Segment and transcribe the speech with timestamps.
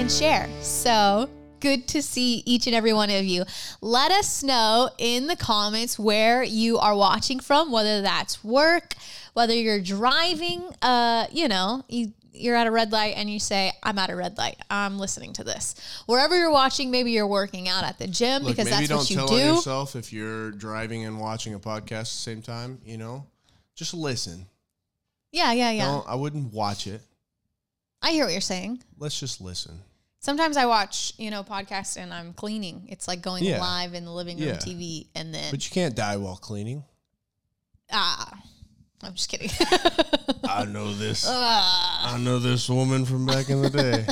[0.00, 0.48] and share.
[0.62, 1.28] So
[1.60, 3.44] good to see each and every one of you.
[3.82, 8.94] Let us know in the comments where you are watching from, whether that's work,
[9.34, 13.72] whether you're driving, uh, you know, you you're at a red light and you say,
[13.82, 14.56] I'm at a red light.
[14.70, 15.74] I'm listening to this.
[16.06, 19.16] Wherever you're watching, maybe you're working out at the gym Look, because that's what you
[19.16, 19.34] tell do.
[19.34, 22.80] on yourself if you're driving and watching a podcast at the same time.
[22.86, 23.26] You know,
[23.74, 24.46] just listen.
[25.30, 25.84] Yeah, yeah, yeah.
[25.84, 27.02] Don't, I wouldn't watch it.
[28.00, 28.82] I hear what you're saying.
[28.96, 29.78] Let's just listen.
[30.22, 32.86] Sometimes I watch, you know, podcasts and I'm cleaning.
[32.90, 33.60] It's like going Yeah.
[33.60, 34.56] live in the living room Yeah.
[34.56, 36.84] TV and then But you can't die while cleaning.
[37.90, 38.38] ah,
[39.02, 39.50] I'm just kidding.
[40.44, 41.24] I know this.
[41.26, 44.06] Ah, I know this woman from back in the day.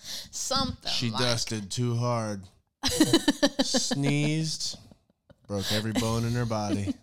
[0.30, 0.90] something.
[0.92, 2.42] She like- dusted too hard,
[3.60, 4.78] sneezed,
[5.48, 6.94] broke every bone in her body.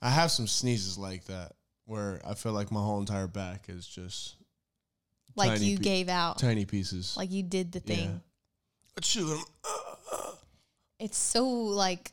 [0.00, 1.52] I have some sneezes like that
[1.84, 4.36] where I feel like my whole entire back is just
[5.36, 7.16] like tiny you pe- gave out, tiny pieces.
[7.16, 7.94] like you did the Yeah.
[7.96, 8.20] thing.
[9.00, 9.32] Achoo,
[10.12, 10.34] um,
[10.98, 12.12] It's so like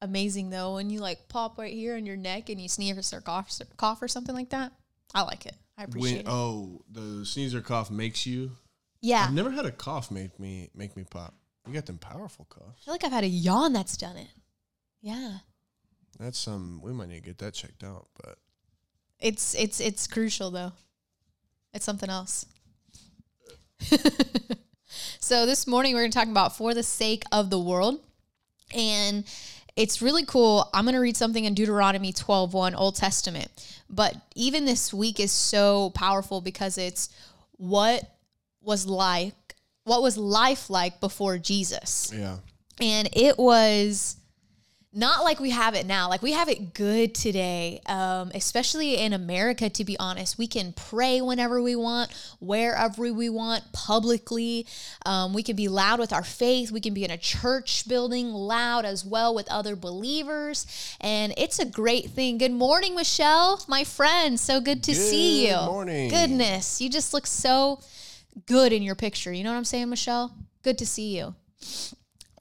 [0.00, 3.20] amazing though when you like pop right here on your neck and you sneeze or
[3.20, 4.72] cough, cough or something like that.
[5.14, 5.56] I like it.
[5.76, 6.26] I appreciate when, it.
[6.28, 8.52] oh, the sneeze or cough makes you.
[9.00, 11.34] yeah, I've never had a cough make me make me pop.
[11.66, 12.80] You got them powerful coughs.
[12.82, 14.28] I feel like I've had a yawn that's done it.
[15.00, 15.38] Yeah,
[16.18, 16.80] That's some.
[16.82, 18.08] we might need to get that checked out.
[18.22, 18.38] But
[19.18, 20.72] it's it's it's crucial though.
[21.74, 22.44] It's something else.
[25.20, 28.00] so this morning we're going to talk about for the sake of the world,
[28.74, 29.24] and
[29.76, 30.68] it's really cool.
[30.72, 33.48] I'm going to read something in Deuteronomy 12:1, Old Testament.
[33.88, 37.10] But even this week is so powerful because it's
[37.52, 38.02] what
[38.62, 39.34] was like,
[39.84, 42.36] what was life like before Jesus yeah,
[42.80, 44.16] and it was
[44.94, 46.08] not like we have it now.
[46.08, 50.38] Like we have it good today um, especially in america to be honest.
[50.38, 54.66] We can pray whenever we want wherever we want publicly.
[55.06, 56.70] Um, we can be loud with our faith.
[56.70, 60.66] We can be in a church building loud as well with other believers.
[61.00, 62.38] And it's a great thing.
[62.38, 64.38] Good morning michelle my friend.
[64.38, 65.54] So good to see you.
[65.54, 66.10] Good morning.
[66.10, 67.80] goodness you just look so
[68.46, 69.32] good in your picture.
[69.32, 70.34] You know what i'm saying michelle?
[70.62, 71.34] Good to see you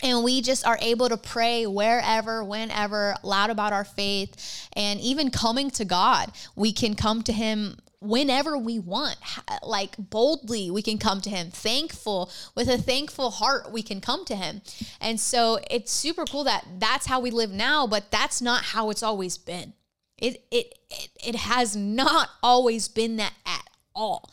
[0.01, 5.31] and we just are able to pray wherever, whenever, loud about our faith, and even
[5.31, 6.31] coming to God.
[6.56, 9.17] We can come to Him whenever we want,
[9.63, 11.51] like boldly, we can come to Him.
[11.51, 14.62] Thankful, with a thankful heart, we can come to Him.
[15.00, 18.89] And so it's super cool that that's how we live now, but that's not how
[18.89, 19.73] it's always been.
[20.18, 24.29] It, it, it, it has not always been that at all.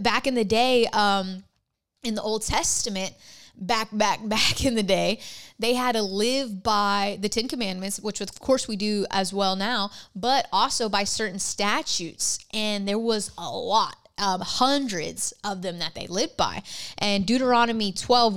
[0.00, 1.44] Back in the day, um,
[2.02, 3.14] in the Old Testament,
[3.66, 5.20] back, back, back in the day,
[5.58, 9.56] they had to live by the Ten Commandments, which of course we do as well
[9.56, 12.44] now, but also by certain statutes.
[12.52, 16.62] And there was a lot, um, hundreds of them that they lived by.
[16.98, 18.36] And Deuteronomy 12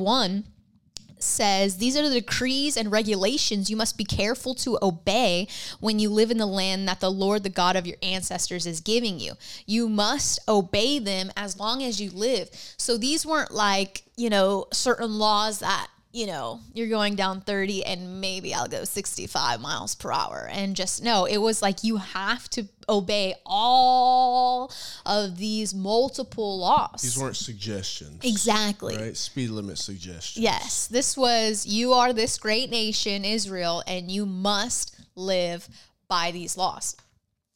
[1.26, 5.48] says these are the decrees and regulations you must be careful to obey
[5.80, 8.80] when you live in the land that the Lord, the God of your ancestors, is
[8.82, 9.34] giving you.
[9.66, 12.50] You must obey them as long as you live.
[12.78, 17.84] So these weren't like, you know, certain laws that you know, you're going down 30
[17.84, 20.48] and maybe I'll go 65 miles per hour.
[20.50, 24.72] And just no, it was like you have to obey all
[25.06, 27.02] of these multiple laws.
[27.02, 28.24] these weren't suggestions.
[28.24, 28.96] exactly.
[28.96, 30.42] Right, speed limit suggestions.
[30.42, 35.68] Yes, this was you are this great nation, Israel, and you must live
[36.08, 36.96] by these laws.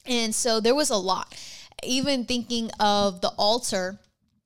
[0.06, 1.34] And so there was a lot.
[1.82, 4.00] Even thinking of the altar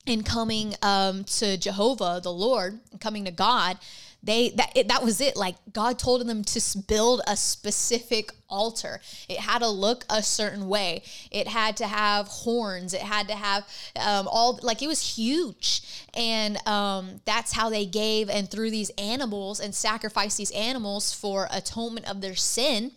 [0.05, 3.77] and coming um, to Jehovah, the Lord, and coming to God,
[4.23, 5.35] they that it, that was it.
[5.35, 9.01] Like God told them to build a specific altar.
[9.27, 11.03] It had to look a certain way.
[11.29, 12.93] It had to have horns.
[12.93, 13.67] It had to have
[13.97, 18.91] um, all like it was huge, and um, that's how they gave and threw these
[18.91, 22.91] animals and sacrificed these animals for atonement of their sin.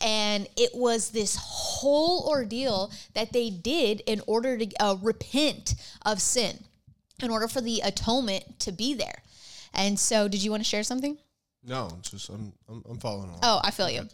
[0.00, 5.74] And it was this whole ordeal that they did in order to uh, repent
[6.06, 6.58] of sin,
[7.22, 9.22] in order for the atonement to be there.
[9.74, 11.18] And so, did you want to share something?
[11.64, 13.40] No, just I'm I'm, I'm following along.
[13.42, 14.08] Oh, I feel I you.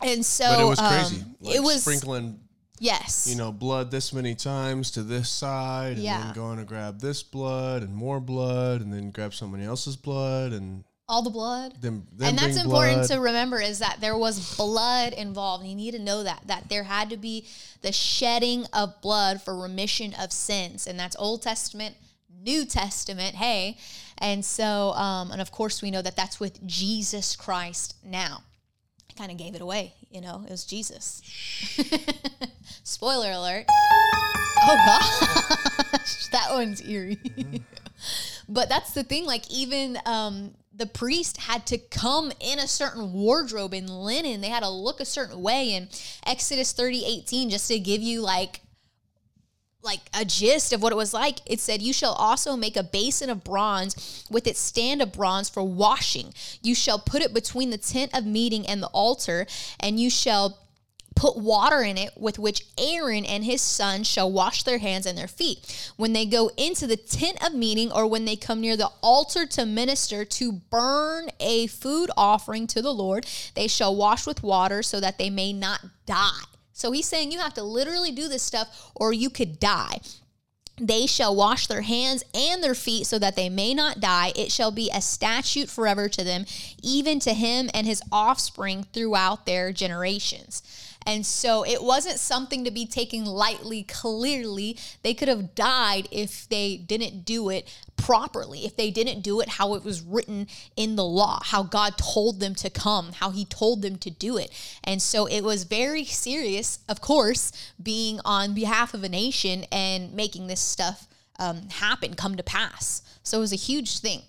[0.00, 1.24] And so, But it was um, crazy.
[1.40, 2.40] Like it was sprinkling,
[2.78, 6.24] yes, you know, blood this many times to this side, and Yeah.
[6.24, 10.52] then going to grab this blood and more blood, and then grab somebody else's blood,
[10.52, 11.80] and all the blood.
[11.80, 13.10] Them, them and that's important blood.
[13.10, 15.64] to remember is that there was blood involved.
[15.64, 17.46] You need to know that that there had to be
[17.82, 21.96] the shedding of blood for remission of sins, and that's Old Testament,
[22.42, 23.36] New Testament.
[23.36, 23.78] Hey,
[24.18, 28.42] and so um, and of course we know that that's with Jesus Christ now.
[29.10, 30.42] I kind of gave it away, you know.
[30.44, 31.22] It was Jesus.
[32.84, 33.64] Spoiler alert.
[34.60, 37.18] Oh gosh, that one's eerie.
[38.48, 39.26] But that's the thing.
[39.26, 44.40] Like even um, the priest had to come in a certain wardrobe and linen.
[44.40, 45.74] They had to look a certain way.
[45.74, 45.88] In
[46.26, 48.60] Exodus 30, 18, just to give you like
[49.80, 51.38] like a gist of what it was like.
[51.46, 55.48] It said, You shall also make a basin of bronze with its stand of bronze
[55.48, 56.34] for washing.
[56.62, 59.46] You shall put it between the tent of meeting and the altar,
[59.78, 60.58] and you shall
[61.18, 65.18] put water in it with which Aaron and his sons shall wash their hands and
[65.18, 65.92] their feet.
[65.96, 69.44] When they go into the tent of meeting or when they come near the altar
[69.44, 74.80] to minister to burn a food offering to the Lord, they shall wash with water
[74.80, 76.44] so that they may not die.
[76.72, 79.98] So he's saying you have to literally do this stuff or you could die.
[80.80, 84.32] They shall wash their hands and their feet so that they may not die.
[84.36, 86.44] It shall be a statute forever to them,
[86.80, 90.62] even to him and his offspring throughout their generations.
[91.08, 94.76] And so it wasn't something to be taken lightly, clearly.
[95.02, 97.66] They could have died if they didn't do it
[97.96, 101.96] properly, if they didn't do it how it was written in the law, how God
[101.96, 104.50] told them to come, how He told them to do it.
[104.84, 107.52] And so it was very serious, of course,
[107.82, 111.08] being on behalf of a nation and making this stuff
[111.38, 113.00] um, happen, come to pass.
[113.22, 114.20] So it was a huge thing.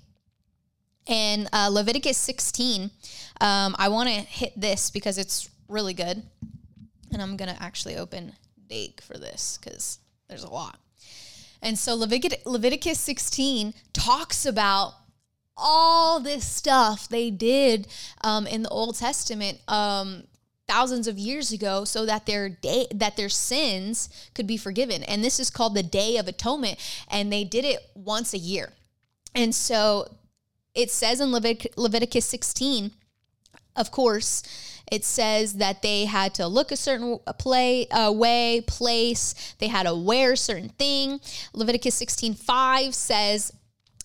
[1.09, 2.89] And uh, Leviticus 16,
[3.41, 6.23] um, I want to hit this because it's really good.
[7.11, 8.33] And I'm going to actually open
[8.67, 10.77] Dake for this because there's a lot.
[11.61, 14.93] And so Levitic- Leviticus 16 talks about
[15.57, 17.87] all this stuff they did
[18.21, 20.23] um, in the Old Testament um,
[20.67, 25.03] thousands of years ago, so that their day that their sins could be forgiven.
[25.03, 26.77] And this is called the Day of Atonement,
[27.09, 28.71] and they did it once a year.
[29.35, 30.15] And so
[30.73, 32.91] it says in Levit- Leviticus 16,
[33.75, 34.43] of course,
[34.91, 39.55] it says that they had to look a certain play uh, way, place.
[39.59, 41.19] They had to wear a certain thing.
[41.53, 43.53] Leviticus 16 5 says,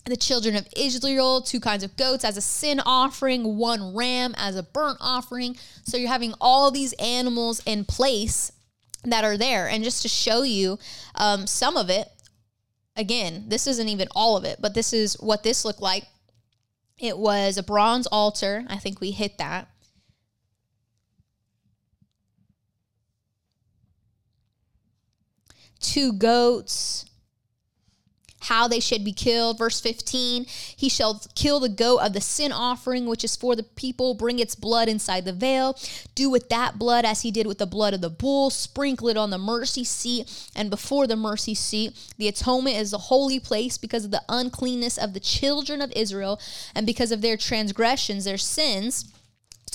[0.05, 4.55] the children of Israel, two kinds of goats as a sin offering, one ram as
[4.55, 5.57] a burnt offering.
[5.83, 8.51] So you're having all these animals in place
[9.03, 9.67] that are there.
[9.67, 10.77] And just to show you
[11.15, 12.07] um, some of it,
[12.95, 16.05] again, this isn't even all of it, but this is what this looked like.
[16.99, 18.63] It was a bronze altar.
[18.69, 19.67] I think we hit that.
[25.85, 27.05] Two goats,
[28.41, 29.57] how they should be killed.
[29.57, 33.63] Verse 15, he shall kill the goat of the sin offering, which is for the
[33.63, 35.77] people, bring its blood inside the veil.
[36.13, 39.17] Do with that blood as he did with the blood of the bull, sprinkle it
[39.17, 41.93] on the mercy seat and before the mercy seat.
[42.17, 46.39] The atonement is the holy place because of the uncleanness of the children of Israel
[46.73, 49.11] and because of their transgressions, their sins.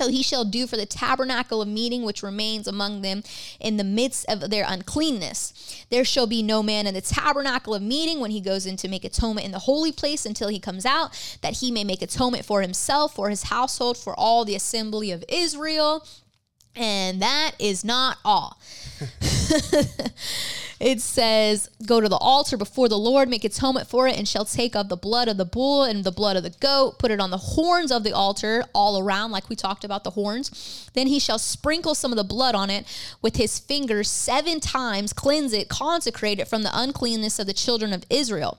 [0.00, 3.22] So he shall do for the tabernacle of meeting which remains among them
[3.60, 5.84] in the midst of their uncleanness.
[5.90, 8.88] There shall be no man in the tabernacle of meeting when he goes in to
[8.88, 11.10] make atonement in the holy place until he comes out,
[11.42, 15.22] that he may make atonement for himself, for his household, for all the assembly of
[15.28, 16.02] Israel.
[16.76, 18.60] And that is not all.
[20.80, 24.44] it says, Go to the altar before the Lord, make atonement for it, and shall
[24.44, 27.20] take of the blood of the bull and the blood of the goat, put it
[27.20, 30.88] on the horns of the altar all around, like we talked about the horns.
[30.94, 32.86] Then he shall sprinkle some of the blood on it
[33.20, 37.92] with his fingers seven times, cleanse it, consecrate it from the uncleanness of the children
[37.92, 38.58] of Israel.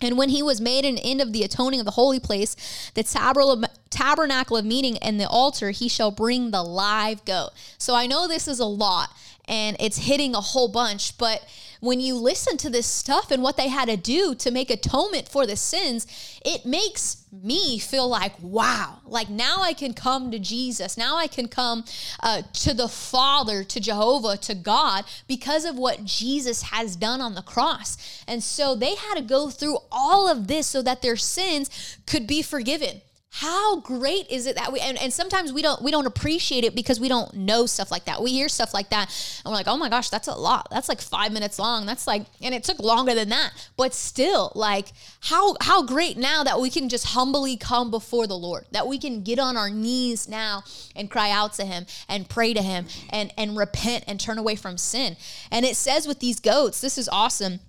[0.00, 3.04] And when he was made an end of the atoning of the holy place, the
[3.04, 3.64] tabernacle
[4.00, 7.50] of meeting and the altar, he shall bring the live goat.
[7.78, 9.10] So I know this is a lot
[9.46, 11.44] and it's hitting a whole bunch, but
[11.80, 15.28] when you listen to this stuff and what they had to do to make atonement
[15.28, 16.06] for the sins,
[16.44, 20.96] it makes me feel like, wow, like now I can come to Jesus.
[20.96, 21.84] Now I can come
[22.20, 27.34] uh, to the Father, to Jehovah, to God because of what Jesus has done on
[27.34, 28.22] the cross.
[28.28, 32.28] And so they had to go through all of this so that their sins could
[32.28, 33.00] be forgiven
[33.34, 36.74] how great is it that we and, and sometimes we don't we don't appreciate it
[36.74, 38.22] because we don't know stuff like that.
[38.22, 39.08] We hear stuff like that
[39.42, 40.68] and we're like oh my gosh that's a lot.
[40.70, 41.86] That's like five minutes long.
[41.86, 43.52] That's like and it took longer than that.
[43.78, 44.88] But still like
[45.22, 48.98] how how great now that we can just humbly come before the lord that we
[48.98, 50.62] can get on our knees now
[50.94, 54.56] and cry out to him and pray to him and and repent and turn away
[54.56, 55.16] from sin.
[55.50, 57.60] And it says with these goats this is awesome.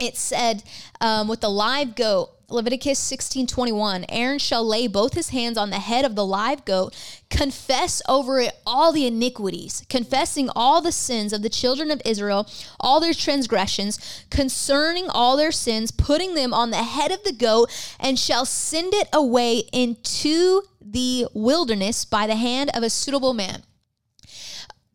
[0.00, 0.64] It said
[1.00, 5.70] um, with the live goat leviticus 16 21 aaron shall lay both his hands on
[5.70, 6.94] the head of the live goat
[7.30, 12.48] confess over it all the iniquities confessing all the sins of the children of israel
[12.78, 17.70] all their transgressions concerning all their sins putting them on the head of the goat
[17.98, 23.62] and shall send it away into the wilderness by the hand of a suitable man.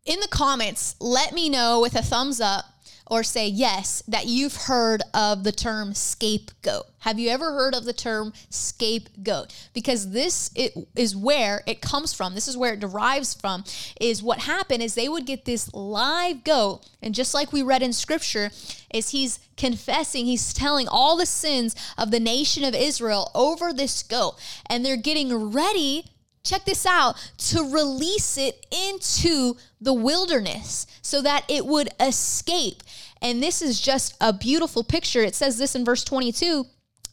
[0.05, 2.65] In the comments let me know with a thumbs up
[3.09, 6.85] or say yes that you've heard of the term scapegoat.
[6.99, 9.53] Have you ever heard of the term scapegoat?
[9.73, 10.51] Because this
[10.95, 12.35] is where it comes from.
[12.35, 13.63] This is where it derives from.
[13.99, 17.81] Is what happened is they would get this live goat, and just like we read
[17.81, 18.51] in scripture,
[18.93, 24.03] is he's confessing, he's telling all the sins of the nation of Israel over this
[24.03, 24.35] goat,
[24.69, 26.05] and they're getting ready
[26.43, 32.83] check this out, to release it into the wilderness so that it would escape.
[33.21, 35.23] And this is just a beautiful picture.
[35.23, 36.65] It says this in verse 22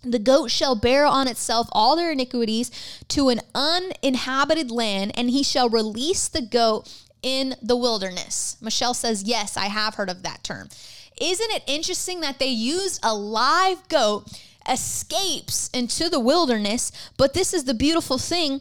[0.03, 2.71] the goat shall bear on itself all their iniquities
[3.09, 6.89] to an uninhabited land, and he shall release the goat
[7.23, 8.57] in the wilderness.
[8.61, 10.69] Michelle says, Yes, I have heard of that term.
[11.21, 14.29] Isn't it interesting that they used a live goat
[14.69, 16.93] escapes into the wilderness?
[17.17, 18.61] But this is the beautiful thing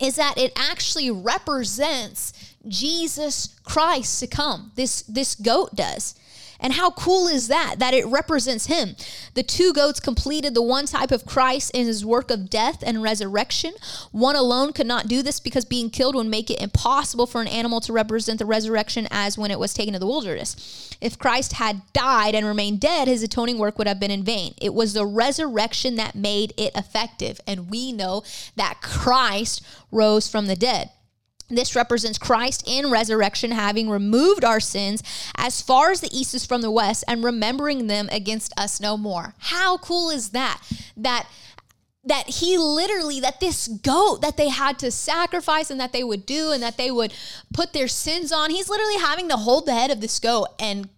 [0.00, 2.32] is that it actually represents
[2.66, 4.72] Jesus Christ to come.
[4.74, 6.14] This this goat does.
[6.60, 7.76] And how cool is that?
[7.78, 8.96] That it represents him.
[9.34, 13.02] The two goats completed the one type of Christ in his work of death and
[13.02, 13.74] resurrection.
[14.12, 17.48] One alone could not do this because being killed would make it impossible for an
[17.48, 20.96] animal to represent the resurrection as when it was taken to the wilderness.
[21.00, 24.54] If Christ had died and remained dead, his atoning work would have been in vain.
[24.60, 27.40] It was the resurrection that made it effective.
[27.46, 28.22] And we know
[28.56, 30.90] that Christ rose from the dead.
[31.48, 35.02] This represents Christ in resurrection, having removed our sins
[35.36, 38.96] as far as the east is from the west and remembering them against us no
[38.96, 39.34] more.
[39.38, 40.62] How cool is that?
[40.96, 41.28] That
[42.06, 46.26] that he literally that this goat that they had to sacrifice and that they would
[46.26, 47.14] do and that they would
[47.54, 50.90] put their sins on he's literally having to hold the head of this goat and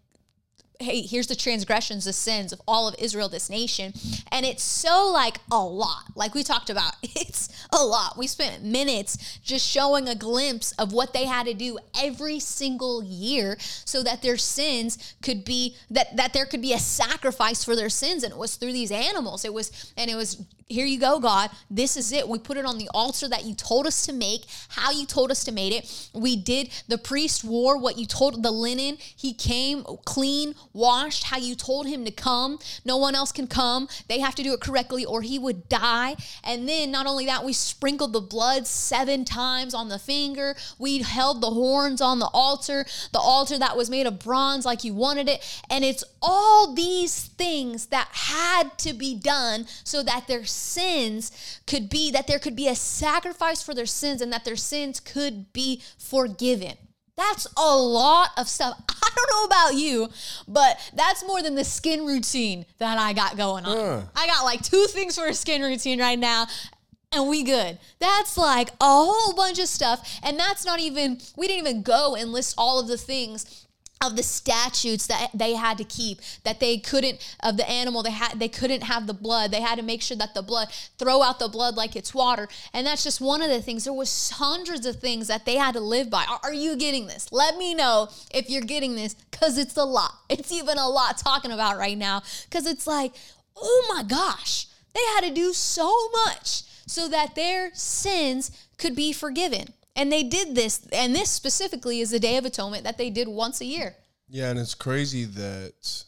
[0.81, 3.93] hey, here's the transgressions, the sins of all of Israel, this nation.
[4.31, 6.05] And it's so like a lot.
[6.15, 8.17] Like we talked about, it's a lot.
[8.17, 13.03] We spent minutes just showing a glimpse of what they had to do every single
[13.03, 17.77] year so that their sins could be that that there could be a sacrifice for
[17.77, 19.45] their sins and it was through these animals.
[19.45, 21.51] It was and it was here you go, God.
[21.71, 22.29] This is it.
[22.29, 25.31] We put it on the altar that you told us to make, how you told
[25.31, 26.11] us to make it.
[26.13, 28.97] We did, the priest wore what you told the linen.
[28.99, 32.59] He came clean, washed, how you told him to come.
[32.85, 33.89] No one else can come.
[34.09, 36.17] They have to do it correctly or he would die.
[36.45, 40.55] And then not only that, we sprinkled the blood seven times on the finger.
[40.79, 44.85] We held the horns on the altar, the altar that was made of bronze like
[44.85, 45.63] you wanted it.
[45.71, 51.89] And it's all these things that had to be done so that their sins could
[51.89, 55.53] be, that there could be a sacrifice for their sins and that their sins could
[55.53, 56.77] be forgiven.
[57.17, 58.79] That's a lot of stuff.
[58.89, 60.09] I don't know about you,
[60.47, 63.77] but that's more than the skin routine that I got going on.
[63.77, 64.07] Uh.
[64.15, 66.47] I got like two things for a skin routine right now,
[67.13, 67.79] and we good.
[67.99, 70.19] That's like a whole bunch of stuff.
[70.23, 73.66] And that's not even, we didn't even go and list all of the things
[74.03, 78.11] of the statutes that they had to keep that they couldn't of the animal they
[78.11, 79.51] had they couldn't have the blood.
[79.51, 82.49] They had to make sure that the blood throw out the blood like it's water.
[82.73, 83.85] And that's just one of the things.
[83.85, 86.25] There was hundreds of things that they had to live by.
[86.29, 87.33] Are, are you getting this?
[87.33, 90.13] Let me know if you're getting this because it's a lot.
[90.29, 92.23] It's even a lot talking about right now.
[92.45, 93.15] Because it's like
[93.57, 99.13] oh my gosh they had to do so much so that their sins could be
[99.13, 103.11] forgiven and they did this, and this specifically is the Day of Atonement that they
[103.11, 103.97] did once a year.
[104.29, 106.05] Yeah, and it's crazy that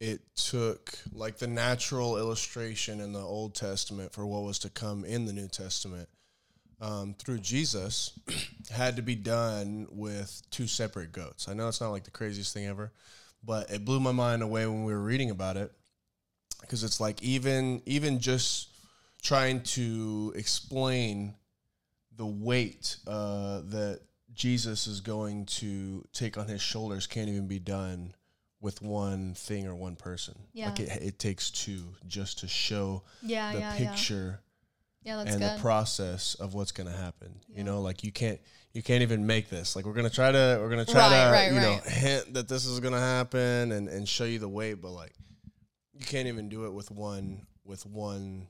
[0.00, 5.04] it took like the natural illustration in the Old Testament for what was to come
[5.04, 6.08] in the New Testament
[6.80, 8.18] um, through Jesus
[8.70, 11.48] had to be done with two separate goats.
[11.48, 12.92] I know it's not like the craziest thing ever,
[13.44, 15.72] but it blew my mind away when we were reading about it
[16.60, 18.68] because it's like even even just
[19.22, 21.34] trying to explain
[22.16, 24.00] the weight uh, that
[24.32, 28.14] Jesus is going to take on his shoulders can't even be done
[28.60, 30.34] with one thing or one person.
[30.52, 30.68] Yeah.
[30.68, 34.40] Like it, it takes two just to show yeah, the yeah, picture
[35.02, 35.20] yeah.
[35.20, 35.40] and good.
[35.40, 37.40] the process of what's going to happen.
[37.48, 38.40] You know, like you can't
[38.72, 39.76] you can't even make this.
[39.76, 41.84] Like we're gonna try to we're gonna try right, to right, you right.
[41.84, 45.12] know hint that this is gonna happen and and show you the way, but like
[45.92, 48.48] you can't even do it with one with one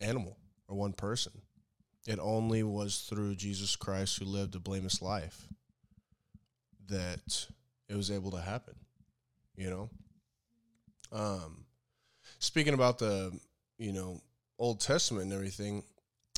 [0.00, 0.36] animal
[0.68, 1.32] or one person.
[2.06, 5.48] It only was through Jesus Christ who lived a blameless life
[6.88, 7.46] that
[7.88, 8.74] it was able to happen,
[9.56, 9.90] you know?
[11.12, 11.64] Um,
[12.38, 13.38] speaking about the
[13.78, 14.20] you know
[14.58, 15.82] Old Testament and everything,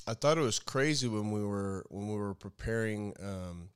[0.07, 3.69] I thought it was crazy when we were when we were preparing um,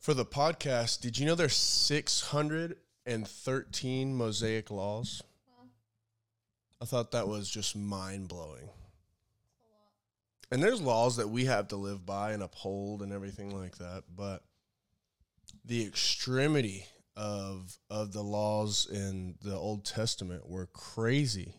[0.00, 1.00] for the podcast.
[1.00, 5.22] Did you know there's 613 Mosaic laws?
[6.80, 8.68] I thought that was just mind blowing.
[10.52, 14.04] And there's laws that we have to live by and uphold and everything like that,
[14.14, 14.44] but
[15.64, 16.84] the extremity
[17.16, 21.54] of of the laws in the Old Testament were crazy.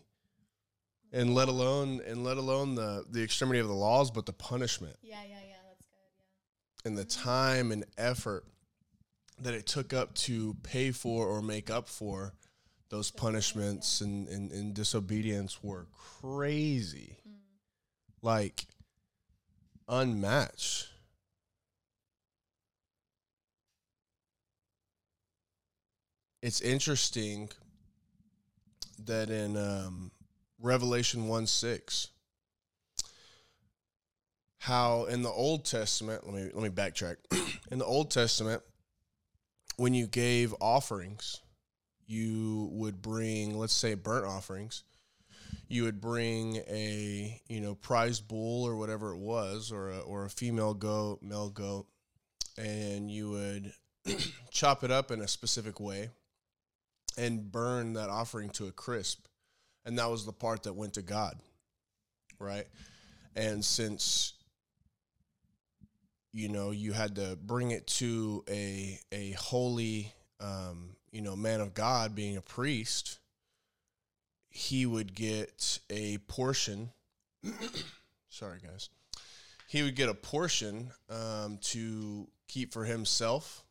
[1.12, 4.96] And let alone and let alone the the extremity of the laws, but the punishment
[5.02, 5.56] Yeah, yeah, yeah.
[5.68, 6.84] That's good.
[6.84, 6.88] Yeah.
[6.88, 8.44] and the time and effort
[9.40, 12.34] that it took up to pay for or make up for
[12.90, 15.88] those punishments and, and, and disobedience were
[16.20, 17.18] crazy.
[17.28, 17.32] Mm.
[18.22, 18.66] Like
[19.88, 20.88] unmatched.
[26.42, 27.48] It's interesting
[29.06, 30.10] that in um,
[30.60, 32.08] Revelation 1 6,
[34.58, 37.16] how in the Old Testament, let me let me backtrack.
[37.70, 38.62] in the Old Testament,
[39.76, 41.40] when you gave offerings,
[42.06, 44.84] you would bring, let's say, burnt offerings.
[45.68, 50.24] You would bring a you know prize bull or whatever it was, or a, or
[50.24, 51.86] a female goat, male goat,
[52.56, 53.72] and you would
[54.50, 56.10] chop it up in a specific way
[57.16, 59.26] and burn that offering to a crisp,
[59.84, 61.38] and that was the part that went to God,
[62.38, 62.66] right?
[63.36, 64.34] And since
[66.32, 71.60] you know you had to bring it to a a holy um, you know man
[71.60, 73.18] of God being a priest,
[74.54, 76.90] he would get a portion.
[78.28, 78.88] sorry, guys.
[79.68, 83.64] He would get a portion um, to keep for himself,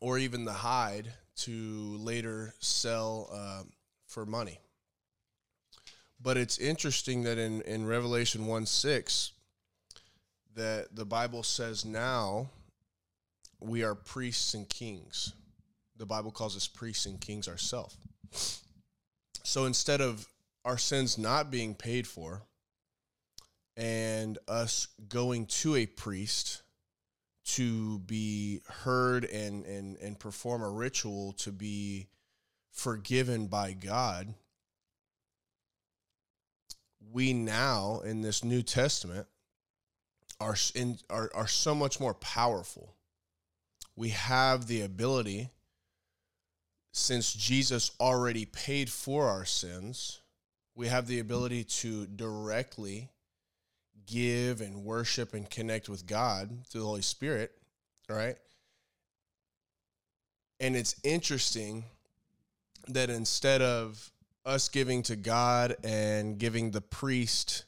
[0.00, 3.72] or even the hide to later sell um,
[4.06, 4.60] for money.
[6.20, 9.32] But it's interesting that in, in Revelation 1 6,
[10.56, 12.50] that the Bible says now
[13.60, 15.32] we are priests and kings.
[15.98, 17.96] The Bible calls us priests and kings ourselves.
[19.42, 20.26] So instead of
[20.64, 22.42] our sins not being paid for
[23.76, 26.62] and us going to a priest
[27.44, 32.08] to be heard and, and, and perform a ritual to be
[32.70, 34.34] forgiven by God,
[37.12, 39.26] we now in this New Testament
[40.40, 42.94] are in are, are so much more powerful.
[43.96, 45.50] We have the ability
[46.92, 50.20] since Jesus already paid for our sins,
[50.74, 53.08] we have the ability to directly
[54.06, 57.52] give and worship and connect with God through the Holy Spirit,
[58.08, 58.36] right?
[60.60, 61.84] And it's interesting
[62.88, 64.10] that instead of
[64.44, 67.64] us giving to God and giving the priest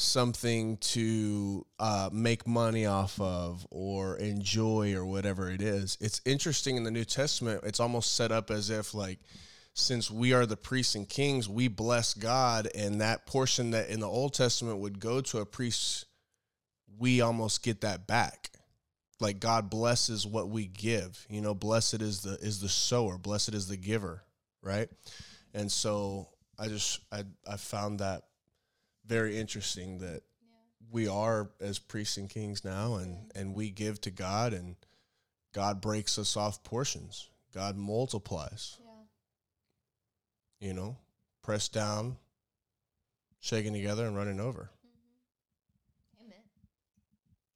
[0.00, 5.98] something to uh, make money off of or enjoy or whatever it is.
[6.00, 9.18] It's interesting in the New Testament, it's almost set up as if, like,
[9.74, 14.00] since we are the priests and kings, we bless God, and that portion that in
[14.00, 16.06] the Old Testament would go to a priest,
[16.98, 18.50] we almost get that back.
[19.20, 21.26] Like God blesses what we give.
[21.28, 24.22] You know, blessed is the is the sower, blessed is the giver,
[24.62, 24.88] right?
[25.54, 28.22] And so I just I I found that
[29.08, 30.22] very interesting that
[30.90, 34.76] we are as priests and kings now and and we give to God and
[35.52, 37.30] God breaks us off portions.
[37.54, 38.78] God multiplies.
[40.60, 40.68] Yeah.
[40.68, 40.96] You know,
[41.42, 42.16] pressed down,
[43.40, 44.70] shaking together and running over.
[46.20, 46.26] Mm-hmm.
[46.26, 46.38] Amen.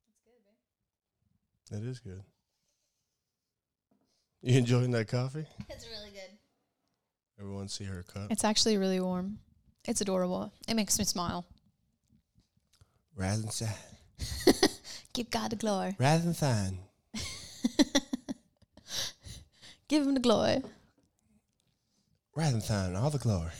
[0.06, 1.84] That's good, babe.
[1.84, 2.22] It is good.
[4.42, 5.46] You enjoying that coffee?
[5.68, 6.30] It's really good.
[7.38, 8.30] Everyone see her cup.
[8.30, 9.38] It's actually really warm.
[9.86, 10.52] It's adorable.
[10.68, 11.44] It makes me smile.
[13.16, 13.68] Rather than.
[15.12, 15.96] Give God the glory.
[15.98, 16.78] Rather than sign.
[19.88, 20.62] Give him the glory.
[22.34, 22.96] Rather than sign.
[22.96, 23.50] All the glory.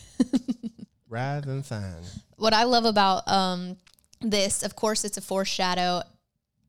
[1.09, 2.03] Rather than sign.
[2.37, 3.77] What I love about um,
[4.21, 6.03] this, of course, it's a foreshadow.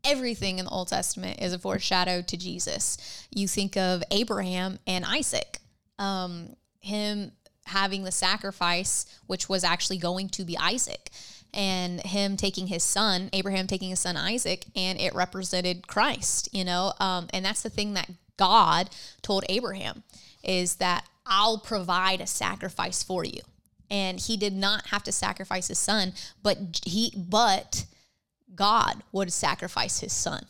[0.04, 2.98] Everything in the Old Testament is a foreshadow to Jesus.
[3.34, 5.60] You think of Abraham and Isaac,
[5.98, 7.32] um, him
[7.65, 11.10] having the sacrifice, which was actually going to be Isaac,
[11.54, 16.65] and him taking his son, Abraham taking his son Isaac, and it represented Christ, you
[16.65, 16.93] know?
[16.99, 18.89] Um, and that's the thing that God
[19.21, 20.04] told Abraham
[20.43, 23.41] is that I'll provide a sacrifice for you
[23.93, 27.86] and he did not have to sacrifice his son but he but
[28.56, 30.45] god would sacrifice his son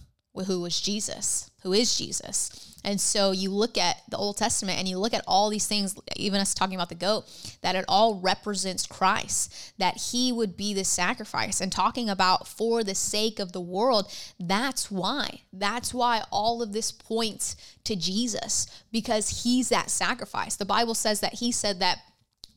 [0.48, 4.88] who was jesus who is jesus And so you look at the Old Testament and
[4.88, 7.26] you look at all these things, even us talking about the goat,
[7.62, 11.62] that it all represents Christ, that he would be the sacrifice.
[11.62, 15.42] And talking about for the sake of the world, that's why.
[15.52, 20.56] That's why all of this points to Jesus, because he's that sacrifice.
[20.56, 22.00] The Bible says that he said that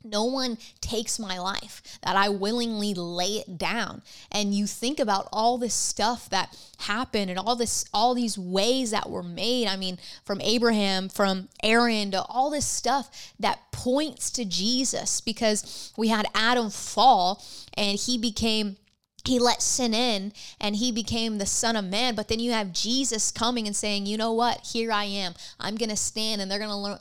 [0.04, 4.02] no one takes my life, that I willingly lay it down.
[4.30, 8.90] And you think about all this stuff that happened and all this all these ways
[8.90, 9.66] that were made.
[9.66, 15.92] I mean, from Abraham, from Aaron to all this stuff that points to Jesus because
[15.96, 17.42] we had Adam fall
[17.74, 18.76] and he became
[19.24, 22.72] he let sin in and he became the son of man but then you have
[22.72, 26.48] jesus coming and saying you know what here i am i'm going to stand and
[26.48, 26.98] they're going to learn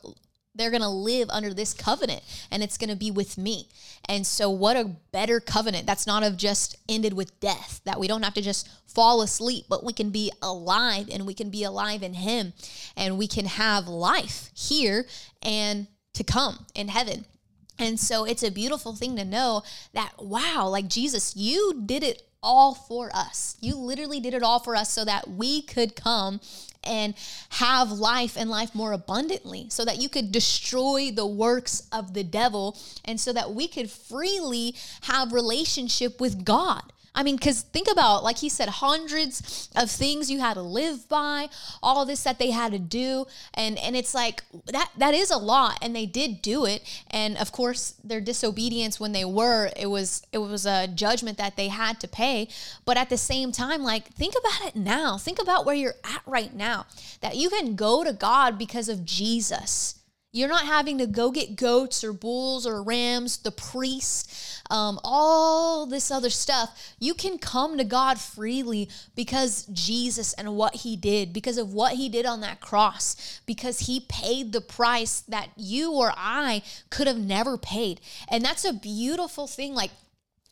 [0.56, 3.68] they're going to live under this covenant and it's going to be with me.
[4.08, 8.08] And so, what a better covenant that's not of just ended with death, that we
[8.08, 11.64] don't have to just fall asleep, but we can be alive and we can be
[11.64, 12.54] alive in Him
[12.96, 15.06] and we can have life here
[15.42, 17.26] and to come in heaven.
[17.78, 19.64] And so, it's a beautiful thing to know
[19.94, 23.58] that, wow, like Jesus, you did it all for us.
[23.60, 26.40] You literally did it all for us so that we could come
[26.86, 27.14] and
[27.50, 32.24] have life and life more abundantly, so that you could destroy the works of the
[32.24, 36.92] devil and so that we could freely have relationship with God.
[37.16, 41.08] I mean, because think about, like he said, hundreds of things you had to live
[41.08, 41.48] by,
[41.82, 43.26] all this that they had to do.
[43.54, 45.80] And, and it's like that, that is a lot.
[45.82, 46.84] And they did do it.
[47.10, 51.56] And of course, their disobedience when they were, it was, it was a judgment that
[51.56, 52.50] they had to pay.
[52.84, 55.18] But at the same time, like, think about it now.
[55.18, 56.86] Think about where you're at right now,
[57.22, 59.96] that you can go to God because of Jesus.
[60.36, 65.86] You're not having to go get goats or bulls or rams, the priest, um, all
[65.86, 66.94] this other stuff.
[67.00, 71.94] You can come to God freely because Jesus and what he did, because of what
[71.94, 77.08] he did on that cross, because he paid the price that you or I could
[77.08, 78.02] have never paid.
[78.28, 79.74] And that's a beautiful thing.
[79.74, 79.92] Like,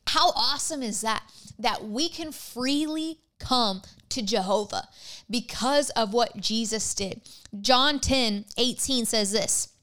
[0.06, 1.24] how awesome is that?
[1.58, 4.88] That we can freely come to Jehovah
[5.28, 7.20] because of what Jesus did.
[7.60, 9.73] John 10 18 says this.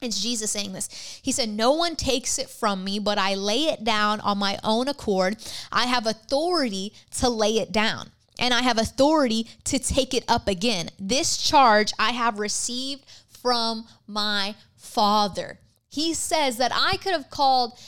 [0.00, 1.20] It's Jesus saying this.
[1.22, 4.58] He said, No one takes it from me, but I lay it down on my
[4.62, 5.36] own accord.
[5.72, 10.48] I have authority to lay it down, and I have authority to take it up
[10.48, 10.90] again.
[10.98, 15.58] This charge I have received from my Father.
[15.88, 17.78] He says that I could have called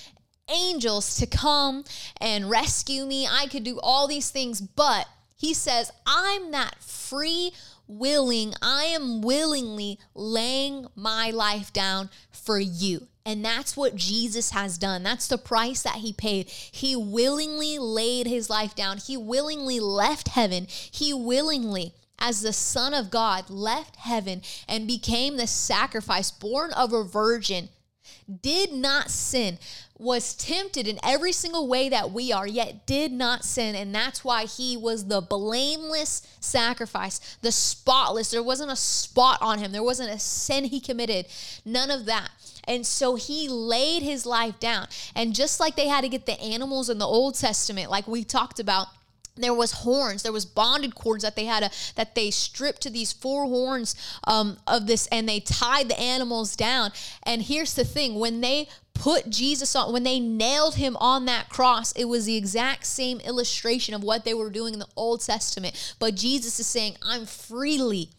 [0.48, 1.84] angels to come
[2.20, 3.26] and rescue me.
[3.26, 7.52] I could do all these things, but he says, I'm that free
[7.88, 13.08] willing, I am willingly laying my life down for you.
[13.26, 15.02] And that's what Jesus has done.
[15.02, 16.48] That's the price that he paid.
[16.48, 18.98] He willingly laid his life down.
[18.98, 20.66] He willingly left heaven.
[20.68, 26.92] He willingly as the Son of God, left heaven and became the sacrifice born of
[26.92, 27.68] a virgin,
[28.42, 29.58] did not sin,
[29.98, 33.74] was tempted in every single way that we are, yet did not sin.
[33.74, 38.30] And that's why he was the blameless sacrifice, the spotless.
[38.30, 41.26] There wasn't a spot on him, there wasn't a sin he committed,
[41.64, 42.30] none of that.
[42.68, 44.88] And so he laid his life down.
[45.16, 48.24] And just like they had to get the animals in the Old Testament, like we
[48.24, 48.88] talked about,
[49.40, 52.90] there was horns there was bonded cords that they had a, that they stripped to
[52.90, 56.90] these four horns um, of this and they tied the animals down
[57.22, 61.48] and here's the thing when they put jesus on when they nailed him on that
[61.48, 65.20] cross it was the exact same illustration of what they were doing in the old
[65.20, 68.10] testament but jesus is saying i'm freely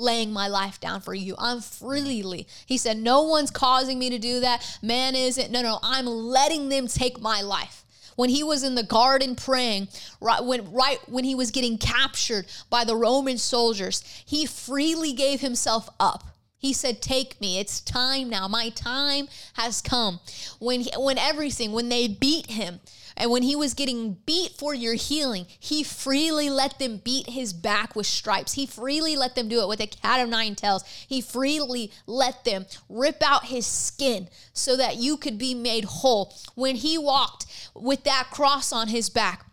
[0.00, 1.34] laying my life down for you.
[1.38, 2.46] I'm freely.
[2.66, 4.78] He said, No one's causing me to do that.
[4.80, 5.50] Man isn't.
[5.50, 7.84] No, no, I'm letting them take my life
[8.18, 9.86] when he was in the garden praying,
[10.20, 15.40] right when right when he was getting captured by the Roman soldiers, he freely gave
[15.40, 16.24] himself up.
[16.58, 17.58] He said, "Take me.
[17.58, 18.48] It's time now.
[18.48, 20.20] My time has come."
[20.58, 22.80] When he, when everything, when they beat him,
[23.16, 27.52] and when he was getting beat for your healing, he freely let them beat his
[27.52, 28.52] back with stripes.
[28.52, 30.84] He freely let them do it with a cat of nine tails.
[31.06, 36.32] He freely let them rip out his skin so that you could be made whole.
[36.54, 39.46] When he walked with that cross on his back,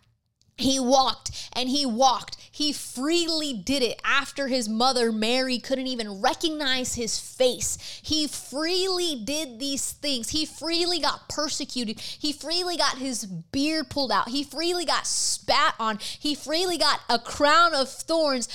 [0.56, 2.36] he walked and he walked.
[2.56, 8.00] He freely did it after his mother, Mary, couldn't even recognize his face.
[8.02, 10.30] He freely did these things.
[10.30, 12.00] He freely got persecuted.
[12.00, 14.30] He freely got his beard pulled out.
[14.30, 15.98] He freely got spat on.
[16.00, 18.48] He freely got a crown of thorns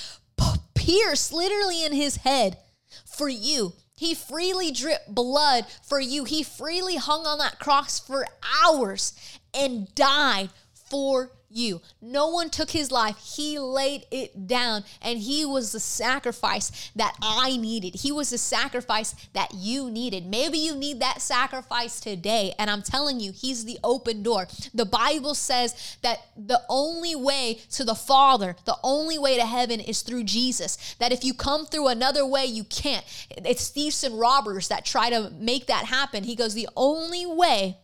[0.73, 2.57] pierced literally in his head
[3.05, 3.73] for you.
[3.93, 6.23] He freely dripped blood for you.
[6.23, 8.25] He freely hung on that cross for
[8.63, 9.13] hours
[9.53, 10.49] and died
[10.89, 11.81] for you.
[12.01, 13.17] No one took his life.
[13.17, 17.95] He laid it down and he was the sacrifice that I needed.
[17.95, 20.25] He was the sacrifice that you needed.
[20.25, 22.53] Maybe you need that sacrifice today.
[22.57, 24.47] And I'm telling you, he's the open door.
[24.73, 29.79] The Bible says that the only way to the Father, the only way to heaven
[29.79, 30.95] is through Jesus.
[30.99, 33.05] That if you come through another way, you can't.
[33.29, 36.23] It's thieves and robbers that try to make that happen.
[36.23, 37.77] He goes, the only way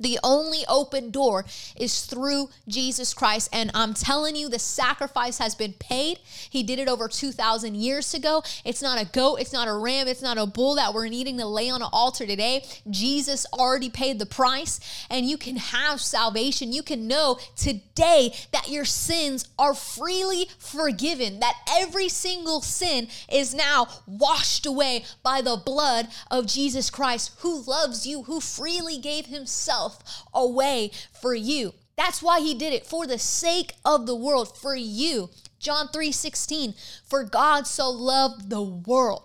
[0.00, 1.44] the only open door
[1.76, 3.50] is through Jesus Christ.
[3.52, 6.18] And I'm telling you, the sacrifice has been paid.
[6.24, 8.42] He did it over 2,000 years ago.
[8.64, 11.38] It's not a goat, it's not a ram, it's not a bull that we're needing
[11.38, 12.64] to lay on an altar today.
[12.88, 16.72] Jesus already paid the price, and you can have salvation.
[16.72, 23.54] You can know today that your sins are freely forgiven, that every single sin is
[23.54, 29.26] now washed away by the blood of Jesus Christ, who loves you, who freely gave
[29.26, 31.74] himself himself away for you.
[31.96, 35.30] That's why he did it for the sake of the world, for you.
[35.58, 36.74] John 3 16,
[37.04, 39.24] for God so loved the world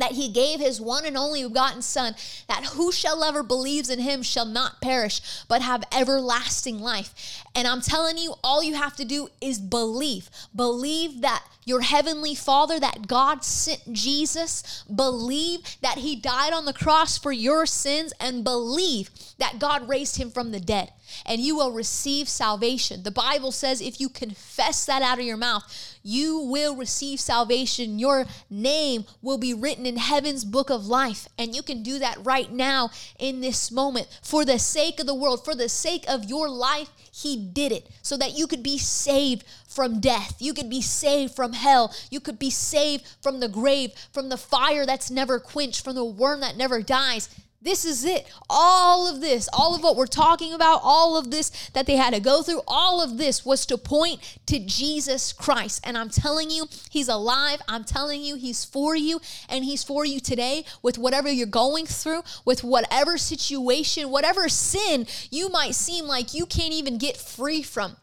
[0.00, 2.14] that he gave his one and only begotten Son,
[2.48, 7.44] that whosoever believes in him shall not perish, but have everlasting life.
[7.54, 10.30] And I'm telling you, all you have to do is believe.
[10.54, 16.72] Believe that your heavenly Father, that God sent Jesus, believe that he died on the
[16.72, 20.92] cross for your sins, and believe that God raised him from the dead
[21.26, 23.02] and you will receive salvation.
[23.02, 25.64] The Bible says if you confess that out of your mouth,
[26.08, 27.98] you will receive salvation.
[27.98, 31.28] Your name will be written in heaven's book of life.
[31.36, 34.08] And you can do that right now in this moment.
[34.22, 37.90] For the sake of the world, for the sake of your life, He did it
[38.00, 40.40] so that you could be saved from death.
[40.40, 41.94] You could be saved from hell.
[42.10, 46.04] You could be saved from the grave, from the fire that's never quenched, from the
[46.04, 47.28] worm that never dies.
[47.60, 48.30] This is it.
[48.48, 52.14] All of this, all of what we're talking about, all of this that they had
[52.14, 55.80] to go through, all of this was to point to Jesus Christ.
[55.84, 57.60] And I'm telling you, He's alive.
[57.66, 59.20] I'm telling you, He's for you.
[59.48, 65.08] And He's for you today with whatever you're going through, with whatever situation, whatever sin
[65.28, 67.96] you might seem like you can't even get free from.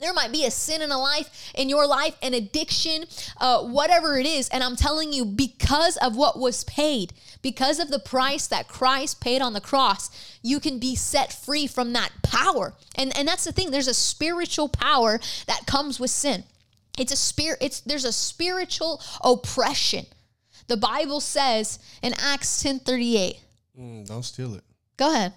[0.00, 3.04] There might be a sin in a life, in your life, an addiction,
[3.40, 4.48] uh, whatever it is.
[4.48, 7.12] And I'm telling you, because of what was paid,
[7.44, 10.08] because of the price that Christ paid on the cross,
[10.42, 12.72] you can be set free from that power.
[12.96, 16.44] And, and that's the thing, there's a spiritual power that comes with sin.
[16.98, 20.06] It's a spirit, it's there's a spiritual oppression.
[20.68, 23.36] The Bible says in Acts 10 38.
[23.78, 24.64] Mm, don't steal it.
[24.96, 25.34] Go ahead.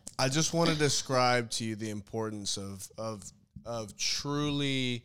[0.19, 3.31] I just want to describe to you the importance of of
[3.67, 5.05] of truly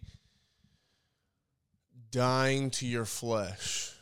[2.12, 3.94] dying to your flesh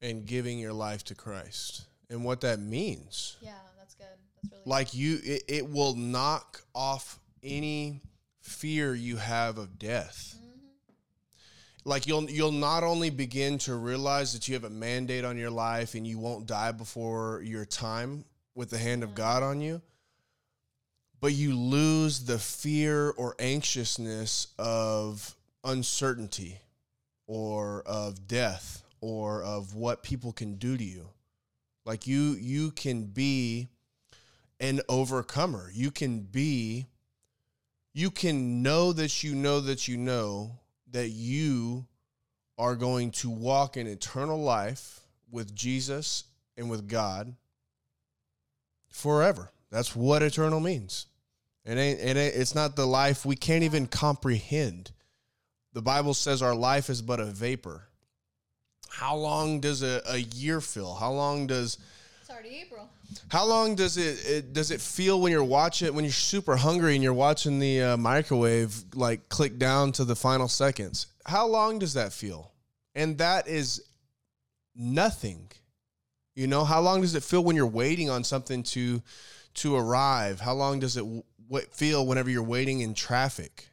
[0.00, 1.84] and giving your life to Christ.
[2.10, 3.36] And what that means.
[3.40, 4.06] Yeah, that's good.
[4.42, 8.02] That's really Like you it, it will knock off any
[8.40, 10.36] fear you have of death.
[10.36, 11.88] Mm-hmm.
[11.88, 15.50] Like you'll you'll not only begin to realize that you have a mandate on your
[15.50, 19.80] life and you won't die before your time with the hand of God on you,
[21.20, 26.58] but you lose the fear or anxiousness of uncertainty
[27.26, 31.08] or of death or of what people can do to you.
[31.84, 33.68] Like you you can be
[34.60, 35.70] an overcomer.
[35.74, 36.86] You can be
[37.92, 40.58] you can know that you know that you know
[40.90, 41.86] that you
[42.58, 46.24] are going to walk in eternal life with Jesus
[46.56, 47.34] and with God
[48.88, 49.50] forever.
[49.70, 51.06] That's what eternal means.
[51.64, 54.92] It ain't, it ain't it's not the life we can't even comprehend.
[55.72, 57.84] The Bible says our life is but a vapor.
[58.90, 60.94] How long does a, a year feel?
[60.94, 61.78] How long does
[62.20, 62.88] It's already April.
[63.28, 66.94] how long does it, it does it feel when you're watching when you're super hungry
[66.94, 71.06] and you're watching the uh, microwave like click down to the final seconds?
[71.24, 72.52] How long does that feel?
[72.94, 73.82] And that is
[74.76, 75.50] nothing.
[76.34, 79.02] You know, how long does it feel when you're waiting on something to
[79.54, 80.40] to arrive?
[80.40, 81.04] How long does it
[81.48, 83.68] w- feel whenever you're waiting in traffic,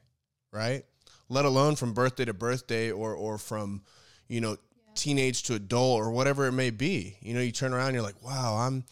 [0.51, 0.83] right?
[1.29, 3.83] Let alone from birthday to birthday or or from,
[4.27, 4.57] you know,
[4.95, 7.17] teenage to adult or whatever it may be.
[7.21, 8.83] You know, you turn around, you're like, wow, I'm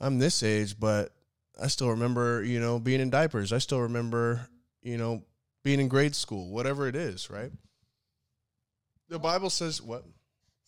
[0.00, 1.12] I'm this age, but
[1.62, 3.52] I still remember, you know, being in diapers.
[3.52, 4.48] I still remember,
[4.82, 5.22] you know,
[5.62, 7.52] being in grade school, whatever it is, right?
[9.08, 10.04] The Bible says what?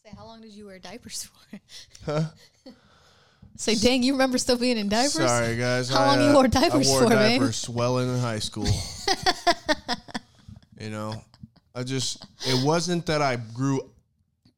[0.04, 1.60] Say, how long did you wear diapers for?
[2.04, 2.24] Huh?
[3.56, 5.12] Say, dang, you remember still being in diapers?
[5.12, 5.88] Sorry, guys.
[5.88, 8.66] How I, long you uh, wore diapers I wore for, diapers well in high school.
[10.84, 11.22] you know,
[11.74, 13.90] I just it wasn't that I grew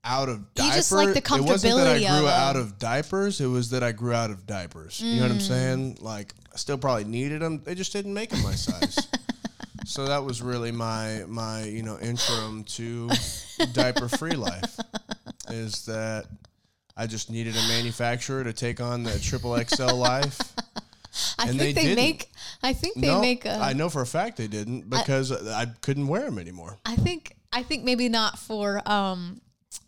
[0.04, 0.74] out of You diapers.
[0.76, 3.40] just like the It wasn't that I comfortability of grew out of diapers.
[3.40, 5.00] It was that I grew out of diapers.
[5.00, 5.42] You know what I'm Mm.
[5.42, 5.98] saying?
[6.00, 7.62] Like I still probably needed them.
[7.64, 9.08] They just didn't make them my size.
[9.84, 13.10] so that was really my my you know interim to
[13.72, 14.78] diaper free life.
[15.50, 16.26] Is that
[16.96, 20.38] I just needed a manufacturer to take on the triple XL life.
[21.38, 22.30] I And think they they, make.
[22.62, 23.54] I think they no, make a.
[23.58, 26.78] I know for a fact they didn't because I, couldn't wear them anymore.
[26.84, 27.36] I think.
[27.52, 28.80] I think maybe not for.
[28.86, 29.40] Um.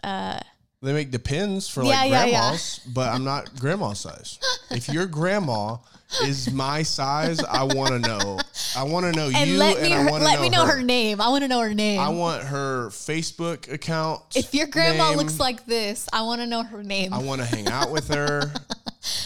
[0.02, 0.38] Uh.
[0.80, 2.30] They make depends for Yeah, like yeah, yeah.
[2.38, 4.38] grandmas, but I'm not grandma size.
[4.70, 5.78] If your grandma
[6.22, 8.38] is my size, I want to know.
[8.76, 9.92] I want to know And you, let and me.
[9.92, 10.76] I Her, want to let know me know her.
[10.76, 10.82] her.
[10.84, 11.20] name.
[11.20, 11.98] I want to know her name.
[11.98, 14.22] I want her Facebook account.
[14.36, 15.18] if your grandma name.
[15.18, 17.12] looks like this, I want to know her name.
[17.12, 18.52] I want to hang out with her.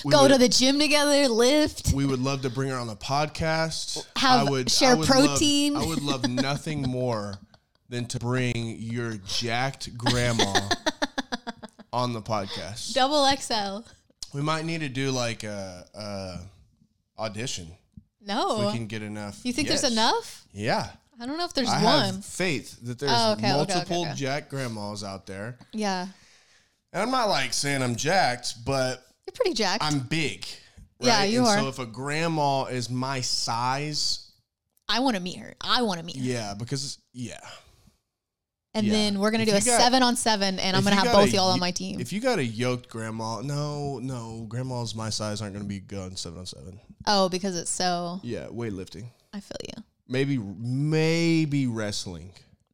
[0.09, 1.29] Go would, to the gym together.
[1.29, 1.93] Lift.
[1.93, 4.05] We would love to bring her on the podcast.
[4.17, 5.77] Have- I would share I would love- protein.
[5.77, 7.35] I would love nothing more
[7.89, 10.69] than to bring your jacked grandma
[11.93, 12.95] on the podcast.
[12.95, 13.87] Double XL.
[14.35, 17.69] We might need to do like a, a audition.
[18.25, 18.61] No.
[18.63, 19.41] If we can get enough.
[19.45, 19.83] you think Yes.
[19.83, 20.45] there's enough?
[20.53, 20.89] Yeah.
[21.21, 22.15] I don't know if there's I one.
[22.15, 24.15] have faith that there's Oh, okay, okay, okay, multiple okay.
[24.17, 25.59] jack grandmas out there.
[25.73, 26.07] Yeah.
[26.93, 29.85] And I'm not like saying I'm jacked, but You're pretty jacked.
[29.85, 30.47] I'm big.
[31.01, 31.59] Yeah, you and are.
[31.59, 34.31] So if a grandma is my size,
[34.89, 35.55] I want to meet her.
[35.61, 36.23] I want to meet her.
[36.23, 37.41] yeah, because yeah.
[38.75, 38.93] And Yeah.
[38.95, 41.29] then we're gonna If do a got- seven on seven, and I'm gonna have both
[41.29, 42.01] a y'all on my team.
[42.01, 45.97] If you got a yoked grandma, no, no, grandmas my size aren't going to be
[45.97, 46.81] on seven on seven.
[47.07, 48.21] oh, because it's so.
[48.23, 49.07] Yeah, weightlifting.
[49.35, 49.83] I feel you.
[50.09, 52.33] maybe maybe wrestling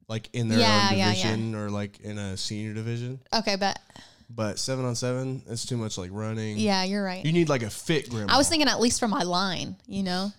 [0.09, 1.15] like in their Yeah, own yeah, yeah.
[1.15, 3.79] division or like in a senior division Okay, but
[4.31, 7.25] but seven on seven it's too much like running yeah, you're right.
[7.25, 10.03] you need like a fit grandma I was thinking at least for my line, you
[10.03, 10.33] know.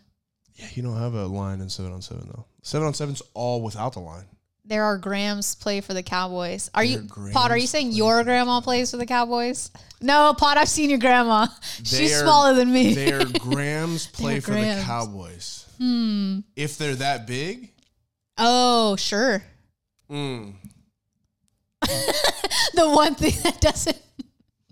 [0.55, 3.61] yeah you don't have a line in seven on seven though seven on seven's all
[3.61, 4.25] without the line
[4.65, 6.69] There are Grams play for the Cowboys.
[6.75, 7.49] Are you are Pot?
[7.51, 9.71] Are you Grams saying play your grandma plays for the Cowboys?
[10.01, 10.57] No, Pot.
[10.57, 11.47] I've seen your grandma.
[11.83, 12.93] She's They're- smaller than me.
[12.93, 14.79] their grams play for Grams.
[14.81, 17.71] the cowboys hmm if they're that big
[18.37, 19.41] Oh, sure.
[20.11, 20.53] mm.
[22.73, 23.97] The one thing that doesn't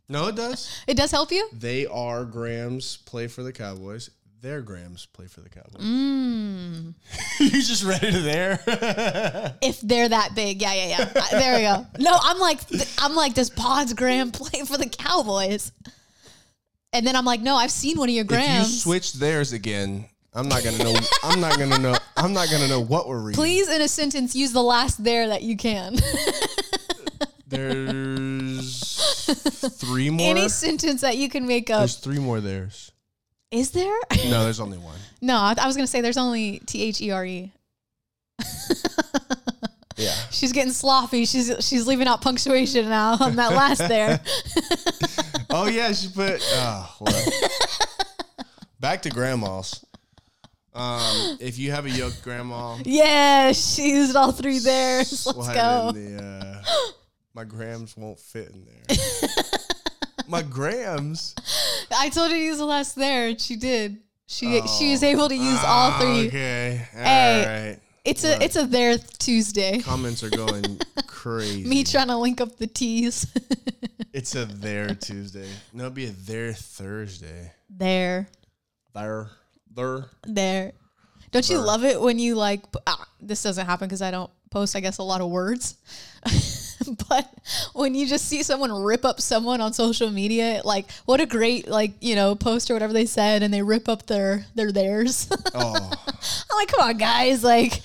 [0.10, 1.50] no it does it does help you.
[1.52, 4.10] they are grams play for the cowboys
[4.42, 6.94] their grams play for the cowboys Mm.
[7.40, 8.60] you just read it there
[9.62, 11.12] If they're that big, yeah, yeah, yeah.
[11.16, 11.88] Uh, there we go.
[12.00, 12.60] No, I'm like,
[13.00, 15.72] I'm like, does Pod's Graham play for the Cowboys?
[16.94, 20.08] And then I'm like, no, I've seen one of your If you switch theirs again,
[20.34, 20.96] I'm not gonna know.
[21.24, 21.96] I'm not gonna know.
[22.16, 23.38] I'm not gonna know what we're reading.
[23.38, 25.96] Please, in a sentence, use the last there that you can.
[27.48, 28.98] There's
[29.80, 30.30] three more.
[30.30, 31.80] Any sentence that you can make up.
[31.80, 32.92] There's three more theirs.
[33.52, 33.98] Is there?
[34.26, 35.00] No, there's only one.
[35.22, 37.52] no, I, I was gonna say there's only T H E R E.
[39.98, 40.14] Yeah.
[40.30, 41.26] She's getting sloppy.
[41.26, 44.22] She's she's leaving out punctuation now on that last there.
[45.50, 46.40] Oh yeah, she put.
[46.54, 47.32] Oh, well.
[48.80, 49.84] Back to grandmas.
[50.76, 54.98] Um, if you have a yoked grandma, yeah, she used all three there.
[55.00, 55.92] Let's go.
[55.94, 56.22] the.
[56.22, 56.64] Uh,
[57.38, 58.98] my grams won't fit in there.
[60.28, 61.36] my grams.
[61.96, 63.98] I told her to use the last there, and she did.
[64.26, 66.28] She she was able to use all Ah, three.
[66.30, 66.82] Okay.
[66.96, 67.70] All Hey.
[67.70, 67.80] right.
[68.04, 69.82] It's a it's a there Tuesday.
[69.82, 71.64] Comments are going crazy.
[71.64, 73.28] Me trying to link up the T's.
[74.14, 75.48] It's a there Tuesday.
[75.74, 77.52] No, it'd be a there Thursday.
[77.70, 78.28] there,
[78.96, 79.30] There,
[79.76, 80.06] there.
[80.26, 80.72] there.
[81.30, 82.62] Don't you love it when you like?
[82.88, 84.76] Ah, this doesn't happen because I don't post.
[84.76, 85.76] I guess a lot of words.
[87.10, 87.34] but
[87.74, 91.68] when you just see someone rip up someone on social media, like what a great
[91.68, 95.30] like you know post or whatever they said, and they rip up their their theirs.
[95.54, 97.82] Oh, I'm like, come on, guys, like.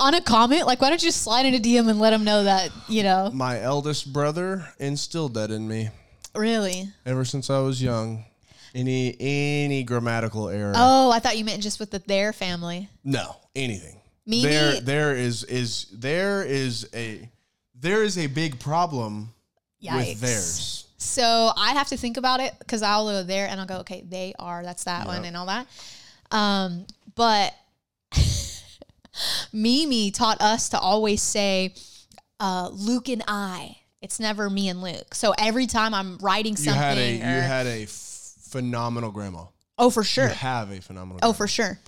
[0.00, 2.24] On a comment, like, why don't you just slide in a DM and let them
[2.24, 5.90] know that, you know, my eldest brother instilled that in me
[6.34, 6.88] really?
[7.06, 8.24] ever since I was young.
[8.74, 10.72] Any any grammatical error?
[10.74, 12.88] Oh, I thought you meant just with the their family.
[13.04, 14.00] No, anything.
[14.26, 17.28] Mimi- There there is is there is a
[17.82, 19.28] there is a big problem
[19.82, 19.96] Yikes.
[19.96, 20.86] with theirs.
[20.96, 24.02] So I have to think about it because I'll go there and I'll go, okay,
[24.08, 25.66] they are, that's that one and all that.
[26.30, 27.52] Um, but
[29.52, 31.74] Mimi taught us to always say
[32.40, 33.76] uh, Luke and I.
[34.00, 35.14] It's never me and Luke.
[35.14, 39.44] So every time I'm writing something, You had a you had a f- phenomenal grandma.
[39.78, 41.18] oh for sure, You have a phenomenal.
[41.18, 41.32] oh grandma.
[41.34, 41.78] for sure,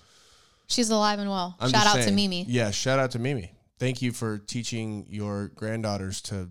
[0.68, 1.57] she's alive and well.
[1.59, 2.12] I'm Shout out to.
[2.12, 2.45] Mimi.
[2.49, 3.51] Yeah, shout out to Mimi.
[3.79, 6.51] Thank you for teaching your granddaughters to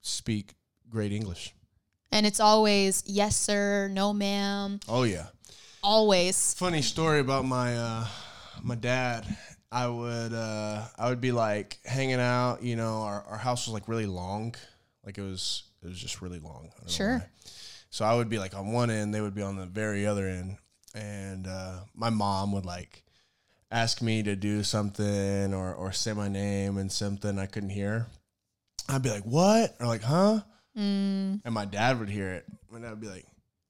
[0.00, 0.54] speak
[0.88, 1.54] great English.
[2.12, 5.26] And it's always yes sir, no ma'am, Oh yeah.
[5.82, 6.54] always.
[6.54, 8.06] Funny story about my uh
[8.62, 9.26] my dad.
[9.70, 13.74] I would uh I would be like hanging out, you know, our, our house was
[13.74, 14.54] like really long.
[15.04, 16.70] Like it was it was just really long.
[16.88, 17.22] Sure.
[17.90, 20.28] So I would be like on one end, they would be on the very other
[20.28, 20.56] end,
[20.94, 23.04] and uh, my mom would like
[23.70, 28.06] ask me to do something or or say my name and something I couldn't hear.
[28.88, 30.40] I'd be like, "What?" or like, "Huh?"
[30.76, 31.40] Mm.
[31.44, 33.26] and my dad would hear it, and I'd be like,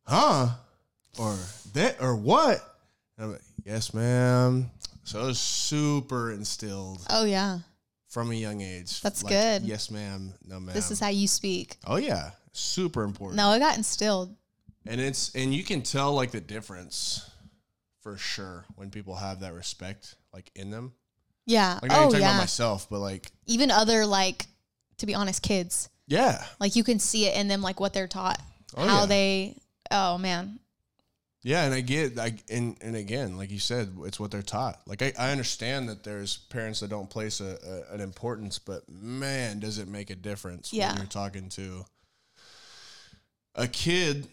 [0.07, 0.49] "Huh?"
[1.19, 1.37] or
[1.73, 2.59] "That?" or "What?"
[3.17, 4.71] And I'm like, "Yes, ma'am."
[5.05, 7.61] So it was super instilled Oh yeah.
[8.09, 9.01] from a young age.
[9.01, 9.63] That's Like, good.
[9.63, 10.35] Yes, ma'am.
[10.47, 10.75] No, ma'am.
[10.75, 11.79] This is how you speak.
[11.87, 13.37] oh yeah, super important.
[13.37, 14.37] No, it got instilled.
[14.87, 17.29] And it's and you can tell like the difference
[18.03, 20.93] for sure when people have that respect like in them.
[21.47, 21.79] Yeah.
[21.83, 22.31] Like oh talking yeah.
[22.31, 24.47] about myself, but like Even other like,
[24.99, 25.89] to be honest, kids.
[26.07, 28.41] yeah, Like you can see it in them, like what they're taught,
[28.77, 29.07] Oh, how yeah.
[29.07, 29.57] they.
[29.91, 30.61] Oh man.
[31.43, 34.79] Yeah, and I get like and and again, like you said, it's what they're taught.
[34.87, 37.57] Like I, I understand that there's parents that don't place a,
[37.91, 40.89] a an importance, but man, does it make a difference Yeah.
[40.91, 41.87] when you're talking to
[43.55, 44.29] a kid,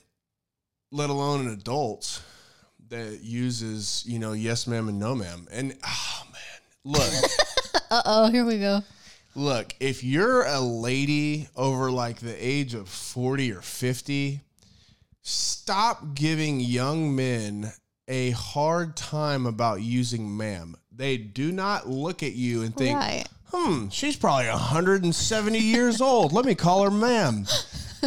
[0.91, 2.21] let alone an adult
[2.89, 5.47] that uses, you know, yes ma'am and no ma'am.
[5.51, 7.13] And oh man, look,
[7.91, 8.29] Uh oh.
[8.31, 8.81] Here we go.
[9.35, 14.41] look, if you're a lady over like the age of 40 or 50,
[15.21, 17.71] stop giving young men
[18.07, 20.75] a hard time about using ma'am.
[20.91, 23.25] They do not look at you and think, Right.
[23.51, 26.31] hmm, she's probably 170 years old.
[26.33, 27.45] Let me call her ma'am.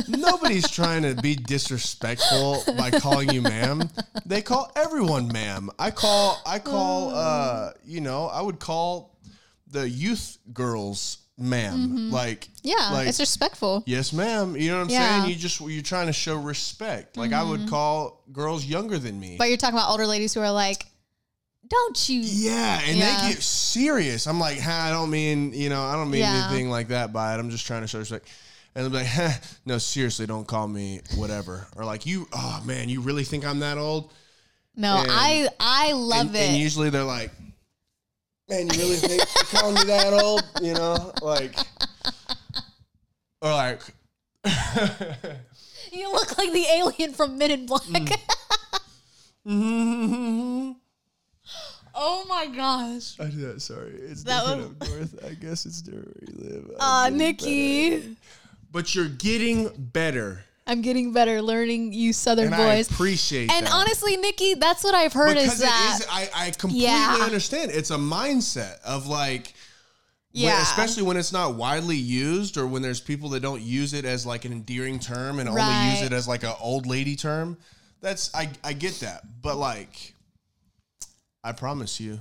[0.09, 3.89] Nobody's trying to be disrespectful by calling you ma'am.
[4.27, 5.71] They call everyone ma'am.
[5.79, 9.17] I call I call uh you know, I would call
[9.69, 12.11] the youth girls ma'am.
[12.11, 12.91] Like Yeah.
[12.93, 13.83] like, it's respectful.
[13.87, 14.57] Yes, ma'am.
[14.57, 15.21] You know what I'm Yeah.
[15.21, 15.31] saying?
[15.31, 17.17] You just you're trying to show respect.
[17.17, 19.37] Like I would call girls younger than me.
[19.39, 20.85] But you're talking about older ladies who are like,
[21.69, 22.21] don't you?
[22.21, 23.23] Yeah, and Yeah.
[23.29, 24.27] they get serious.
[24.27, 26.47] I'm like, huh, I don't mean, you know, I don't mean Yeah.
[26.49, 27.39] anything like that by it.
[27.39, 28.27] I'm just trying to show respect.
[28.75, 29.31] And be like, huh,
[29.67, 31.67] no, seriously, don't call me whatever.
[31.77, 34.13] Or like, you, oh man, you really think I'm that old?
[34.77, 36.49] No, And- I I love and, it.
[36.51, 37.33] and usually they're like,
[38.49, 40.43] man, you really think you're calling me that old?
[40.63, 41.55] You know, like,
[43.43, 43.81] or like,
[45.93, 47.83] you look like the alien from Men in Black.
[49.47, 50.77] Mm.
[51.95, 53.19] oh my gosh.
[53.19, 53.61] I do that.
[53.63, 55.25] Sorry, it's That different up north.
[55.25, 56.71] I guess it's different where you live.
[56.79, 57.99] Uh, Nikki.
[57.99, 58.15] better.
[58.73, 62.91] But you're getting better, I'm getting better learning you Southern and I boys.
[62.91, 63.73] appreciate And that.
[63.73, 66.01] honestly, Nikki, that's what I've heard because is that.
[66.09, 67.19] I, I completely Yeah.
[67.23, 67.73] understand.
[67.73, 69.55] It's a mindset of like,
[70.33, 70.63] when- yeah.
[70.63, 74.25] especially when it's not widely used, or when there's people that don't use it as
[74.25, 77.57] like an endearing term and only use it as like an old lady term.
[78.01, 80.15] That's I I get that, but like,
[81.43, 82.21] I promise you,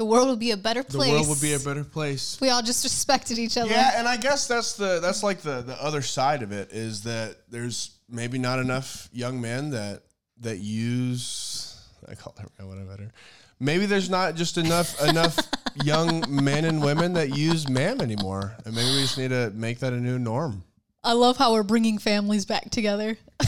[0.00, 1.10] the world would be a better place.
[1.10, 2.38] the world would be a better place.
[2.40, 3.68] we all just respected each other.
[3.68, 7.02] Yeah, and I guess that's the that's like the the other side of it is
[7.02, 10.04] that there's maybe not enough young men that
[10.38, 13.12] that use I call it what I better.
[13.58, 15.38] Maybe there's not just enough enough
[15.84, 19.80] young men and women that use ma'am anymore, and maybe we just need to make
[19.80, 20.64] that a new norm.
[21.04, 23.18] I love how we're bringing families back together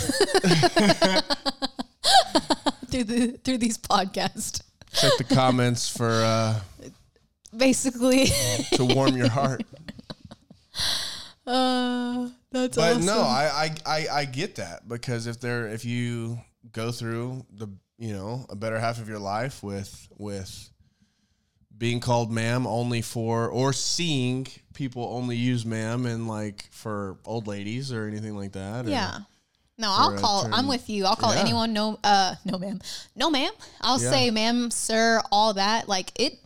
[2.88, 4.60] through the through these podcasts.
[4.94, 6.60] Check the comments for uh,
[7.56, 8.26] Basically,
[8.74, 9.62] to warm your heart.
[11.46, 13.06] uh, that's But awesome.
[13.06, 16.38] no, I, I I I get that because if there if you
[16.72, 17.68] go through the
[17.98, 20.70] you know a better half of your life with with
[21.76, 27.46] being called ma'am only for or seeing people only use ma'am and like for old
[27.48, 28.86] ladies or anything like that.
[28.86, 29.18] or- yeah.
[29.78, 30.42] No, I'll call.
[30.44, 30.54] term.
[30.54, 31.06] I'm with you.
[31.06, 31.40] I'll call Yeah.
[31.40, 31.72] anyone.
[31.72, 32.80] No, uh, no, ma'am.
[33.16, 33.52] No, ma'am.
[33.80, 34.10] I'll Yeah.
[34.10, 35.88] say, ma'am, sir, all that.
[35.88, 36.38] Like it.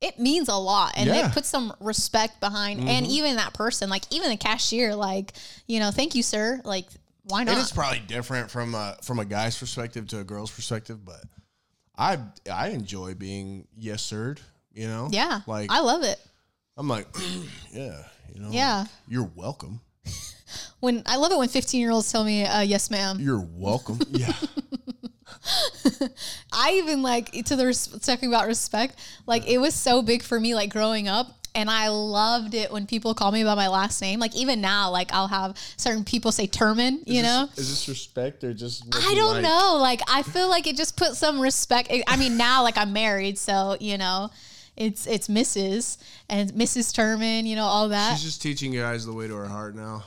[0.00, 1.28] It means a lot, and Yeah.
[1.28, 5.32] it puts some respect behind, and even that person, like even the cashier, like
[5.66, 6.60] you know, thank you, sir.
[6.62, 6.86] Like,
[7.22, 7.56] why not?
[7.56, 11.22] it's probably different from a from a guy's perspective to a girl's perspective, but
[11.96, 12.18] I
[12.52, 14.42] I enjoy being yes sirred.
[14.74, 16.20] You know, yeah, like I love it.
[16.76, 17.06] I'm like,
[17.72, 18.02] yeah,
[18.34, 18.84] you know, Yeah.
[19.08, 19.80] you're welcome.
[20.80, 24.00] When I love it when 15 year olds tell me, uh, "Yes, ma'am." You're welcome.
[24.10, 24.32] yeah.
[26.52, 28.98] I even like to the res- talking about respect.
[29.26, 32.86] Like it was so big for me, like growing up, and I loved it when
[32.86, 34.20] people call me by my last name.
[34.20, 37.00] Like even now, like I'll have certain people say Terman.
[37.06, 38.84] You know, is this respect or just?
[38.94, 39.76] I don't know.
[39.80, 41.92] Like I feel like it just put some respect.
[42.06, 44.30] I mean, now like I'm married, so you know,
[44.76, 45.98] it's it's Mrs.
[46.28, 46.92] and Mrs.
[46.92, 47.44] Terman.
[47.44, 48.14] You know all that.
[48.14, 50.04] She's just teaching you guys the way to her heart now.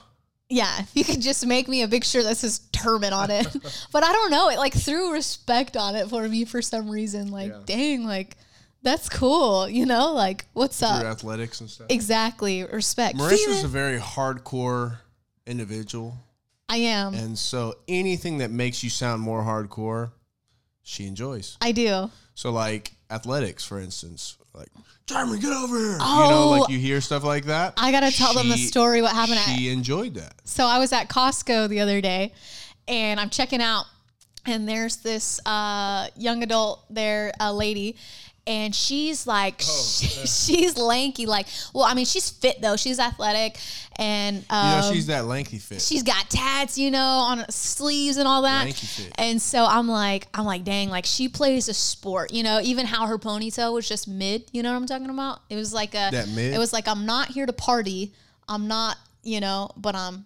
[0.49, 3.47] Yeah, if you could just make me a big shirt that says Terman on it.
[3.91, 7.31] but I don't know, it like threw respect on it for me for some reason.
[7.31, 7.59] Like, Yeah.
[7.65, 8.37] dang, like
[8.83, 9.67] That's cool.
[9.67, 11.03] You know, like what's through up?
[11.05, 11.87] athletics and stuff.
[11.89, 12.63] Exactly.
[12.63, 13.17] Respect.
[13.17, 14.99] Marissa's a very hardcore
[15.45, 16.15] individual,
[16.69, 17.13] I am.
[17.13, 20.11] and so anything that makes you sound more hardcore,
[20.87, 21.57] she enjoys.
[21.59, 22.09] I do.
[22.33, 24.69] So like athletics, for instance, like
[25.05, 25.91] Jeremy, get over here.
[25.93, 26.05] you know,
[26.43, 26.57] Oh.
[26.61, 27.73] like you hear stuff like that.
[27.77, 29.01] I gotta tell them the story.
[29.01, 30.33] What happened at She enjoyed that.
[30.45, 32.33] So I was at Costco the other day
[32.87, 33.85] and I'm checking out
[34.45, 37.97] and there's this uh, young adult there, a lady,
[38.47, 39.81] and she's like, Oh,
[40.25, 41.25] she's lanky.
[41.25, 42.77] Like, well, I mean, she's fit though.
[42.77, 43.57] She's athletic
[43.97, 45.81] and um, You know, she's that lanky fit.
[45.81, 48.63] she's got tats, you know, on sleeves and all that.
[48.65, 49.11] Lanky fit.
[49.17, 52.85] And so I'm like, I'm like, dang, like she plays a sport, you know, even
[52.85, 55.39] how her ponytail was just mid, you know what I'm talking about?
[55.49, 56.53] It was like a, That mid?
[56.53, 58.13] it was like, I'm not here to party.
[58.47, 60.25] I'm not, you know, but I'm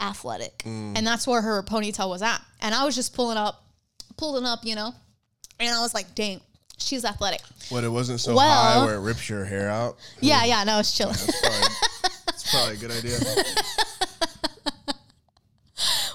[0.00, 0.58] athletic.
[0.58, 0.96] Mm.
[0.96, 2.40] And that's where her ponytail was at.
[2.60, 3.62] And I was just pulling up,
[4.16, 4.94] pulling up, you know,
[5.60, 6.40] and I was like, dang,
[6.78, 7.40] she's athletic.
[7.68, 8.48] What it wasn't so Well-
[8.80, 9.98] high where it rips your hair out.
[10.20, 11.14] Yeah, yeah, no, it's chilling.
[11.14, 11.68] That's probably,
[12.26, 13.18] that's probably a good idea.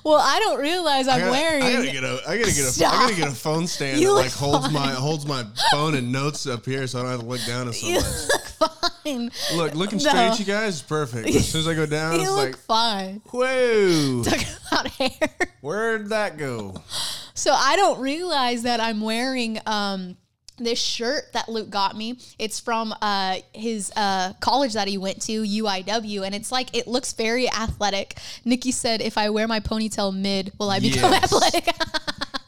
[0.04, 1.64] well, I don't realize I'm I gotta, wearing.
[1.64, 2.20] I gotta get a.
[2.28, 2.68] I gotta get a.
[2.68, 2.92] I Stop.
[2.94, 6.46] gotta get a phone stand You that like holds my holds my phone and notes
[6.48, 8.06] up here, so I don't have to look down at so you much.
[8.62, 8.72] look
[9.06, 9.32] fine.
[9.56, 11.28] Look, looking straight at you guys is perfect.
[11.30, 13.22] As soon as I go down, it's You look like, fine.
[13.32, 15.30] whoa, Talking about hair.
[15.62, 16.76] where'd that go?
[17.34, 20.18] So I don't realize that I'm wearing um
[20.58, 22.20] this shirt that Luke got me.
[22.40, 26.88] It's from uh his uh college that he went to, UIW, and it's like it
[26.88, 28.18] looks very athletic.
[28.46, 31.24] Nikki said if I wear my ponytail mid, will I become Yes.
[31.24, 31.68] athletic?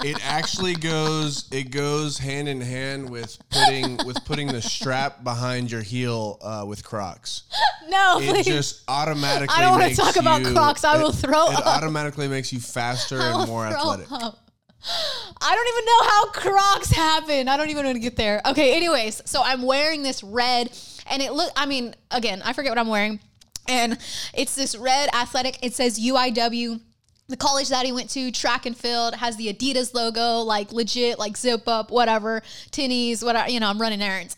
[0.04, 1.48] It actually goes.
[1.52, 6.64] It goes hand in hand with putting with putting the strap behind your heel uh,
[6.68, 7.44] with Crocs.
[7.90, 8.46] no, It please.
[8.46, 9.56] just automatically.
[9.58, 10.84] I don't wanna makes talk about Crocs.
[10.84, 11.66] I it- will throw It up.
[11.66, 14.12] automatically makes you faster and more athletic.
[14.12, 14.38] up.
[15.42, 17.48] I don't even know how Crocs happen.
[17.48, 18.42] I don't even want to get there.
[18.46, 20.72] Okay, anyways, so I'm wearing this red,
[21.08, 21.52] and it look.
[21.56, 23.20] I mean, again, I forget what I'm wearing,
[23.68, 23.98] and
[24.34, 25.60] it's this red athletic.
[25.62, 26.82] It says UIW.
[27.28, 31.18] The college that he went to, track and field, has the Adidas logo, like legit,
[31.18, 33.50] like zip up, whatever, tinnies, whatever.
[33.50, 34.38] You know, I'm running errands.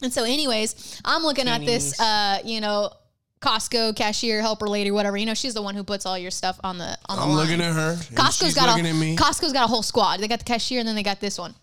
[0.00, 2.90] And so, anyways, I'm looking at this, uh, you know,
[3.40, 5.16] Costco cashier helper lady, whatever.
[5.16, 7.28] You know, she's the one who puts all your stuff on the on the I'm
[7.30, 7.38] line.
[7.38, 7.94] looking at her.
[8.14, 9.16] Costco's got a at me.
[9.16, 10.20] Costco's got a whole squad.
[10.20, 11.54] They got the cashier and then they got this one.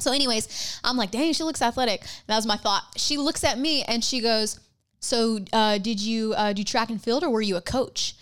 [0.00, 2.02] So, anyways, I'm like, dang, she looks athletic.
[2.26, 2.82] That was my thought.
[2.96, 4.58] She looks at me and she goes,
[4.98, 8.14] "So, uh, did you uh, do track and field or were you a coach?"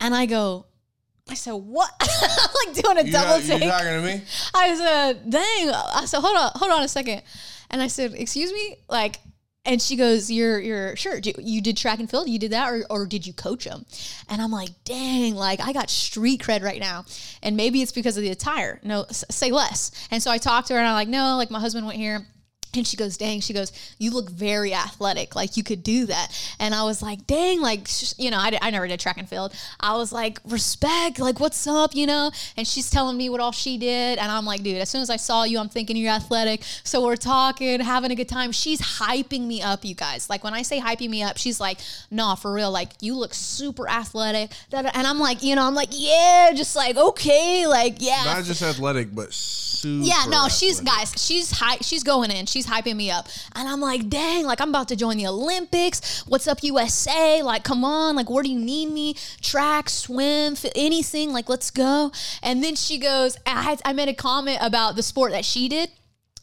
[0.00, 0.66] And I go,
[1.28, 3.70] I said, "What?" I'm like doing a you, double you take.
[3.70, 4.22] talking to me?
[4.54, 7.22] I said, "Dang!" I said, "Hold on, hold on a second.
[7.70, 9.20] And I said, "Excuse me," like.
[9.66, 12.28] And she goes, "You're, you're sure you, you did track and field?
[12.28, 13.84] You did that, or, or did you coach them?"
[14.28, 15.34] And I'm like, "Dang!
[15.34, 17.04] Like I got street cred right now,
[17.42, 18.80] and maybe it's because of the attire.
[18.82, 21.60] No, say less." And so I talked to her, and I'm like, "No, like my
[21.60, 22.26] husband went here."
[22.74, 25.34] And she goes, dang, she goes, you look very athletic.
[25.34, 26.28] Like you could do that.
[26.60, 29.26] And I was like, dang, like, sh- you know, I, I never did track and
[29.26, 29.54] field.
[29.80, 32.30] I was like, respect, like, what's up, you know?
[32.56, 34.18] And she's telling me what all she did.
[34.18, 36.62] And I'm like, dude, as soon as I saw you, I'm thinking you're athletic.
[36.84, 38.52] So we're talking, having a good time.
[38.52, 40.28] She's hyping me up, you guys.
[40.28, 41.78] Like when I say hyping me up, she's like,
[42.10, 42.70] nah, for real.
[42.70, 44.50] Like you look super athletic.
[44.72, 48.22] And I'm like, you know, I'm like, yeah, just like, okay, like, yeah.
[48.24, 50.04] Not just athletic, but super.
[50.04, 53.80] Yeah, no, she's guys, she's hy- she's going in, she's hyping me up, and I'm
[53.80, 56.24] like, dang, like I'm about to join the Olympics.
[56.26, 57.42] What's up, USA?
[57.42, 59.14] Like, come on, like where do you need me?
[59.42, 61.32] Track, swim, f- anything?
[61.32, 62.12] Like, let's go.
[62.42, 65.68] And then she goes, I had, I made a comment about the sport that she
[65.68, 65.90] did.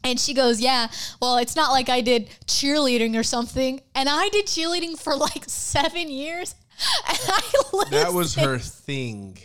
[0.03, 0.88] And she goes, Yeah,
[1.22, 3.82] well, it's not like I did cheerleading or something.
[3.95, 6.55] And I did cheerleading for like seven years.
[7.07, 9.38] And I That was her thing.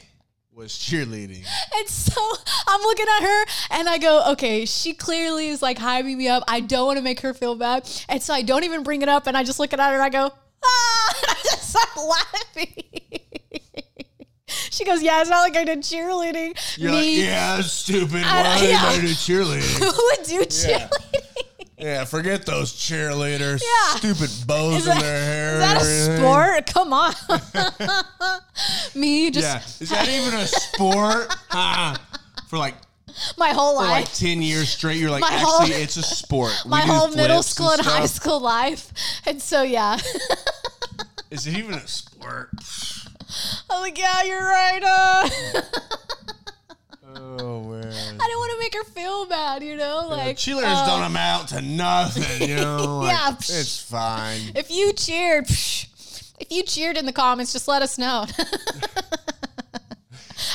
[0.59, 1.47] Was cheerleading.
[1.77, 2.21] And so
[2.67, 6.43] I'm looking at her and I go, okay, she clearly is like hyping me up.
[6.49, 7.89] I don't want to make her feel bad.
[8.09, 10.03] And so I don't even bring it up and I just look at her and
[10.03, 10.33] I go,
[10.65, 12.75] ah, and I just start laughing.
[14.49, 16.59] she goes, yeah, it's not like I did cheerleading.
[16.77, 18.23] You're Me, like, yeah, stupid.
[18.23, 18.83] Why did yeah.
[18.83, 19.79] I do cheerleading?
[19.79, 20.91] who would do cheerleading?
[20.91, 21.08] Yeah,
[22.07, 23.63] forget those cheerleaders.
[23.63, 23.97] Yeah.
[23.97, 25.55] Stupid bows in their hair.
[25.55, 26.67] is that a sport?
[26.67, 27.15] Come on.
[28.95, 29.63] Me just Yeah.
[29.81, 31.33] Is that even a sport?
[32.49, 32.75] For like
[33.37, 33.91] my whole for life.
[34.07, 36.53] like ten years straight, you're like, My actually, whole- it's a sport.
[36.65, 38.93] We my whole middle school and high school life.
[39.27, 39.99] And so, yeah.
[41.31, 42.51] Is it even a sport?
[43.69, 44.83] I'm like, yeah, you're right.
[44.83, 45.29] Uh.
[47.21, 47.85] Oh man.
[48.21, 50.07] I don't want to make her feel bad, you know?
[50.09, 52.99] Like Cheerleaders uh, don't amount to nothing, you know.
[53.03, 53.31] Like, Yeah.
[53.33, 54.41] it's fine.
[54.55, 58.27] If you cheered, psh, if you cheered in the comments, just let us know.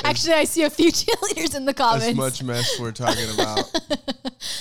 [0.02, 2.06] Actually, I see a few cheerleaders in the comments.
[2.06, 3.70] As much mess we're talking about.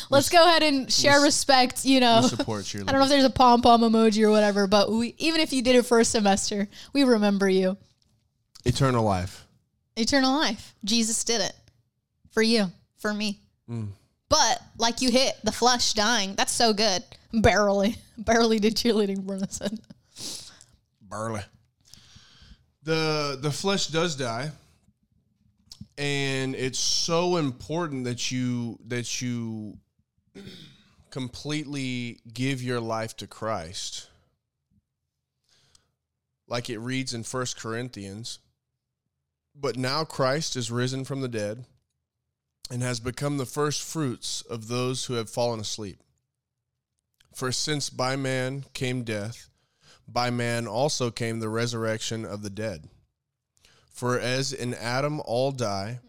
[0.09, 1.85] let's go ahead and share respect.
[1.85, 2.89] You know, support cheerleaders.
[2.89, 5.51] I don't know if there's a pom pom emoji or whatever, but we, even if
[5.53, 7.77] you did it for a semester, we remember you.
[8.65, 9.45] Eternal life.
[9.95, 10.75] Eternal life.
[10.83, 11.53] Jesus did it
[12.33, 12.65] for you,
[12.97, 13.39] for me.
[13.69, 13.89] Mm.
[14.27, 16.33] But like you hit the flesh dying.
[16.35, 17.03] That's so good.
[17.31, 20.51] Barely, barely did cheerleading for us.
[21.01, 21.41] Barley.
[22.81, 24.51] The the flesh does die.
[25.97, 29.77] And it's so important that you that you
[31.11, 34.09] completely give your life to Christ.
[36.47, 38.39] Like it reads in First Corinthians.
[39.55, 41.65] But now Christ is risen from the dead
[42.71, 45.99] and has become the first fruits of those who have fallen asleep.
[47.33, 49.49] For since by man came death,
[50.07, 52.89] by man also came the resurrection of the dead.
[53.89, 55.99] For as in Adam all die,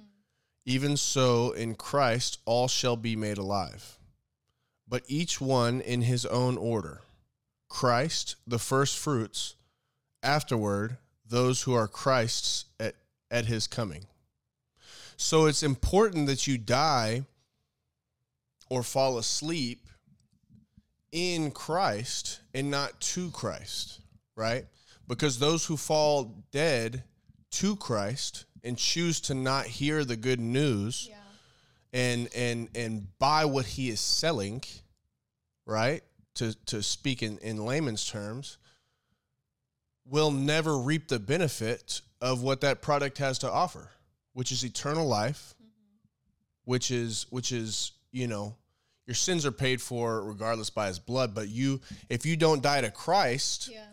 [0.66, 3.98] even so in Christ all shall be made alive.
[4.88, 7.00] But each one in his own order
[7.68, 9.56] Christ, the first fruits,
[10.22, 12.94] afterward, those who are Christ's at,
[13.30, 14.06] at his coming.
[15.16, 17.24] So it's important that you die
[18.70, 19.86] or fall asleep
[21.12, 24.00] in Christ and not to Christ,
[24.36, 24.66] right?
[25.06, 27.04] Because those who fall dead
[27.52, 31.08] to Christ and choose to not hear the good news
[31.92, 34.62] and and and buy what he is selling,
[35.66, 36.02] right?
[36.36, 38.58] To to speak in, in layman's terms,
[40.04, 43.90] will never reap the benefit of what that product has to offer,
[44.34, 45.70] which is eternal life, mm-hmm.
[46.64, 48.54] which is which is, you know,
[49.06, 52.82] your sins are paid for regardless by his blood, but you if you don't die
[52.82, 53.86] to Christ, Yeah.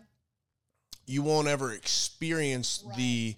[1.07, 3.35] you won't ever experience the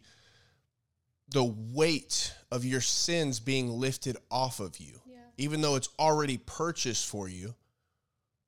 [1.29, 5.17] the weight of your sins being lifted off of you Yeah.
[5.37, 7.55] even though it's already purchased for you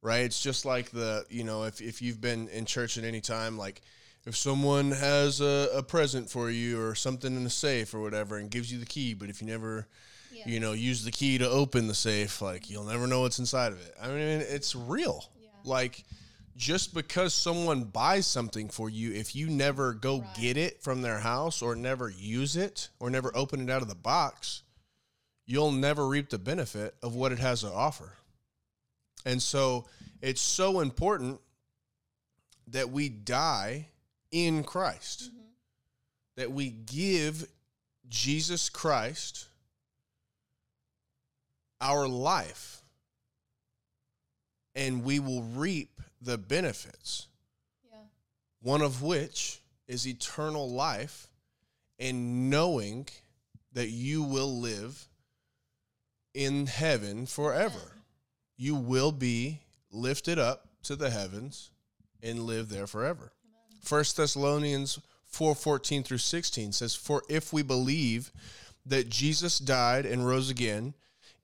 [0.04, 3.22] right it's just like the you know if, if you've been in church at any
[3.22, 3.82] time like
[4.26, 8.38] if someone has a, a present for you or something in a safe or whatever
[8.38, 9.88] and gives you the key but if you never
[10.46, 13.72] you know use the key to open the safe like you'll never know what's inside
[13.72, 13.94] of it.
[14.02, 15.26] I mean it's real.
[15.64, 16.04] Like
[16.56, 21.20] just because someone buys something for you if you never go get it from their
[21.20, 24.64] house or never use it or never open it out of the box
[25.46, 28.14] you'll never reap the benefit of what it has to offer.
[29.26, 29.86] And so
[30.22, 31.40] it's so important
[32.68, 33.90] that we die
[34.32, 35.46] in christ mm-hmm.
[36.38, 37.48] that we give
[38.10, 39.48] jesus christ
[41.82, 42.82] our life
[44.76, 47.28] and we will reap the benefits
[47.92, 48.00] Yeah.
[48.62, 51.28] one of which is eternal life
[52.00, 53.08] and knowing
[53.74, 55.08] that you will live
[56.34, 57.94] in heaven forever.
[58.58, 59.62] You will be
[59.92, 61.72] lifted up to the heavens
[62.22, 63.32] and live there forever.
[63.86, 65.00] First Thessalonians
[65.32, 68.32] 4:14 through 16 says for if we believe
[68.86, 70.94] that Jesus died and rose again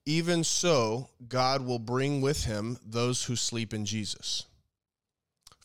[0.04, 4.46] even so God will bring with him those who sleep in Jesus.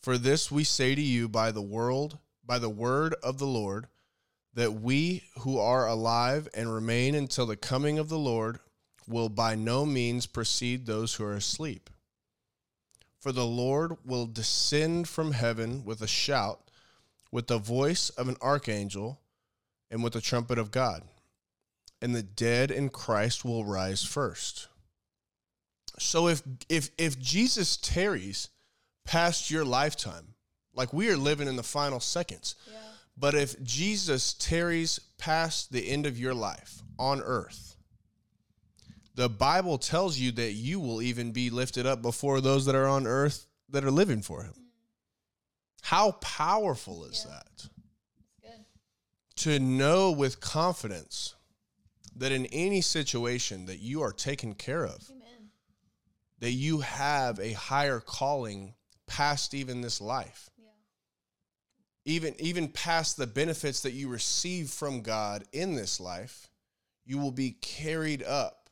[0.01, 3.87] For this we say to you by the world, by the word of the Lord,
[4.53, 8.59] that we who are alive and remain until the coming of the Lord
[9.07, 11.89] will by no means precede those who are asleep.
[13.19, 16.66] For the Lord will descend from heaven with a shout,
[17.31, 19.19] with the voice of an archangel,
[19.89, 21.03] and with the trumpet of God.
[22.01, 24.67] And the dead in Christ will rise first.
[25.99, 28.49] So if if if Jesus tarries
[29.05, 30.35] past your lifetime,
[30.73, 32.77] like we are living in the final seconds, Yeah.
[33.17, 37.75] but if Jesus tarries past the end of your life on earth,
[39.15, 42.87] the Bible tells you that you will even be lifted up before those that are
[42.87, 44.53] on earth that are living for him.
[45.81, 47.31] How powerful is Yeah.
[47.33, 47.69] that?
[48.41, 48.65] Good.
[49.37, 51.35] To know with confidence
[52.15, 55.51] that in any situation that you are taken care of, Amen.
[56.39, 58.73] that you have a higher calling
[59.05, 60.49] past even this life.
[60.57, 60.63] Yeah.
[62.05, 66.49] even even past the benefits that you receive from God in this life,
[67.05, 68.69] you will be carried up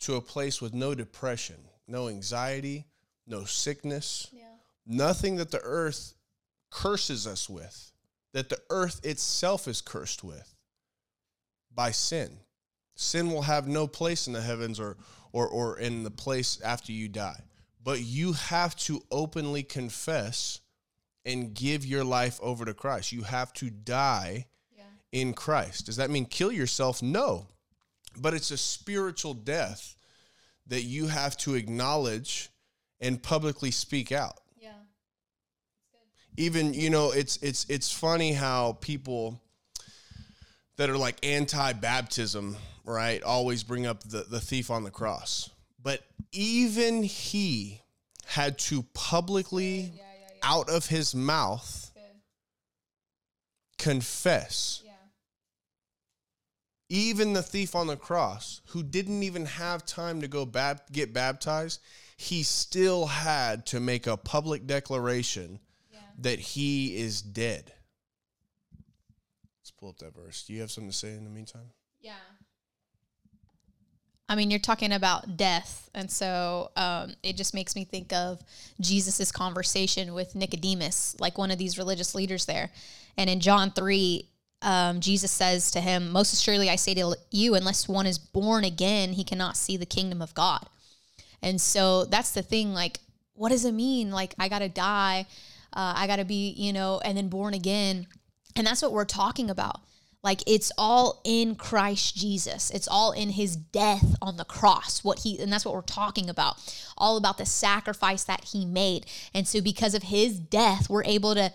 [0.00, 2.86] to a place with no depression, no anxiety,
[3.26, 4.43] no sickness, Yeah.
[4.86, 6.14] Nothing that the earth
[6.70, 7.92] curses us with,
[8.32, 10.54] that the earth itself is cursed with
[11.72, 12.38] by sin.
[12.96, 14.96] Sin will have no place in the heavens or
[15.32, 17.40] or or in the place after you die.
[17.82, 20.60] But you have to openly confess
[21.24, 23.12] and give your life over to Christ.
[23.12, 24.84] You have to die Yeah.
[25.12, 25.86] in Christ.
[25.86, 27.02] Does that mean kill yourself?
[27.02, 27.48] No.
[28.16, 29.96] But it's a spiritual death
[30.66, 32.50] that you have to acknowledge
[33.00, 34.40] and publicly speak out.
[36.36, 39.40] Even, you know, it's it's it's funny how people
[40.76, 45.50] that are like anti-baptism, right, always bring up the, the thief on the cross.
[45.80, 46.00] But
[46.32, 47.80] even he
[48.26, 50.00] had to publicly Yeah, yeah,
[50.34, 50.40] yeah.
[50.42, 51.92] out of his mouth
[53.78, 54.92] confess Yeah.
[56.88, 61.12] even the thief on the cross who didn't even have time to go bab- get
[61.12, 61.80] baptized
[62.16, 65.58] he still had to make a public declaration.
[66.18, 67.72] That he is dead
[69.60, 72.12] let's pull up that verse do you have something to say in the meantime Yeah.
[74.28, 75.90] I mean, you're talking about death.
[75.94, 78.42] And so um, it just makes me think of
[78.80, 82.70] Jesus' conversation with Nicodemus, like one of these religious leaders there.
[83.18, 84.28] And in John 3,
[84.62, 88.64] um, Jesus says to him, Most assuredly, I say to you, unless one is born
[88.64, 90.66] again, he cannot see the kingdom of God.
[91.42, 92.72] And so that's the thing.
[92.72, 93.00] Like,
[93.34, 94.10] what does it mean?
[94.10, 95.26] Like, I got to die,
[95.74, 98.06] uh, I got to be, you know, and then born again.
[98.56, 99.80] And that's what we're talking about.
[100.22, 102.70] Like, it's all in Christ Jesus.
[102.70, 105.04] It's all in his death on the cross.
[105.04, 106.56] What he, and that's what we're talking about.
[106.96, 109.04] All about the sacrifice that he made.
[109.34, 111.52] And so, because of his death, we're able to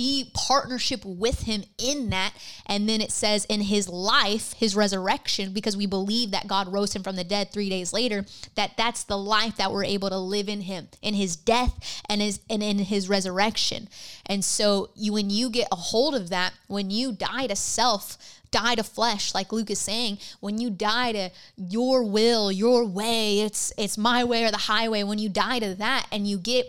[0.00, 2.32] be partnership with him in that.
[2.64, 6.96] And then it says in his life his resurrection because we believe that god rose
[6.96, 8.24] him from the dead three days later
[8.54, 12.22] that that's the life that we're able to live in him in his death and
[12.22, 13.88] his and in his resurrection.
[14.24, 18.16] And so you when you get a hold of that when you die to self
[18.50, 23.42] die to flesh like luke is saying when you die to your will your way
[23.42, 26.66] it's it's my way or the highway when you die to that and you get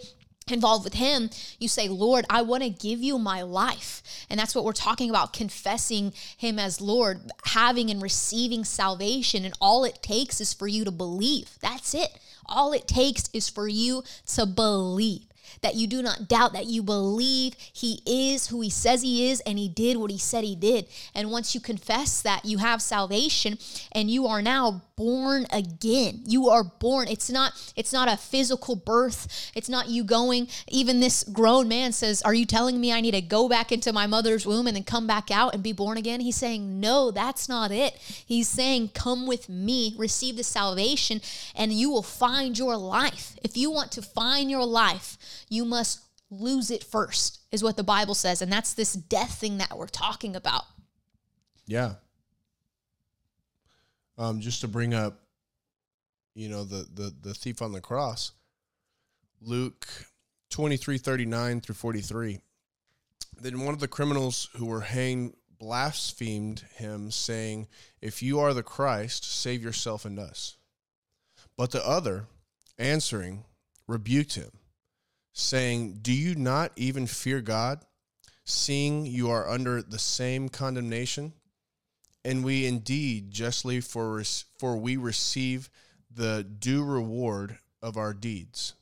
[0.49, 1.29] involved with him
[1.59, 4.01] you say lord i want to give you my life.
[4.29, 9.53] And that's what we're talking about confessing him as lord having and receiving salvation and
[9.61, 11.57] all it takes is for you to believe.
[11.61, 12.19] That's it.
[12.45, 14.03] All it takes is for you
[14.35, 15.30] to believe
[15.61, 19.41] that you do not doubt that you believe he is who he says he is
[19.41, 20.87] and he did what he said he did.
[21.13, 23.57] And once you confess that you have salvation
[23.91, 27.07] and you are now born again you are born.
[27.07, 29.51] It's not it's not a physical birth.
[29.55, 33.15] It's not you going even this grown man says are you telling me i need
[33.15, 35.97] to go back into my mother's womb and then come back out and be born
[35.97, 36.19] again?
[36.19, 37.95] He's saying no that's not it.
[38.25, 41.21] He's saying come with me receive the salvation
[41.55, 43.35] and you will find your life.
[43.43, 45.17] If you want to find your life
[45.51, 45.99] you must
[46.31, 48.41] lose it first is what the bible says.
[48.41, 50.63] And that's this death thing that we're talking about.
[51.67, 51.95] Yeah.
[54.17, 55.19] Um, just to bring up
[56.33, 58.31] you know the the the thief on the cross
[59.41, 59.85] luke
[60.49, 62.39] 23 39 through 43
[63.41, 67.67] then one of the criminals who were hanged blasphemed him saying
[68.01, 70.57] if you are the christ save yourself and us.
[71.55, 72.25] But the other
[72.79, 73.43] answering
[73.87, 74.51] rebuked him
[75.33, 77.83] saying do you not even fear god
[78.45, 81.33] seeing you are under the same condemnation?
[82.23, 84.23] And we indeed justly for
[84.59, 85.69] for we receive
[86.13, 88.73] the due reward of our deeds.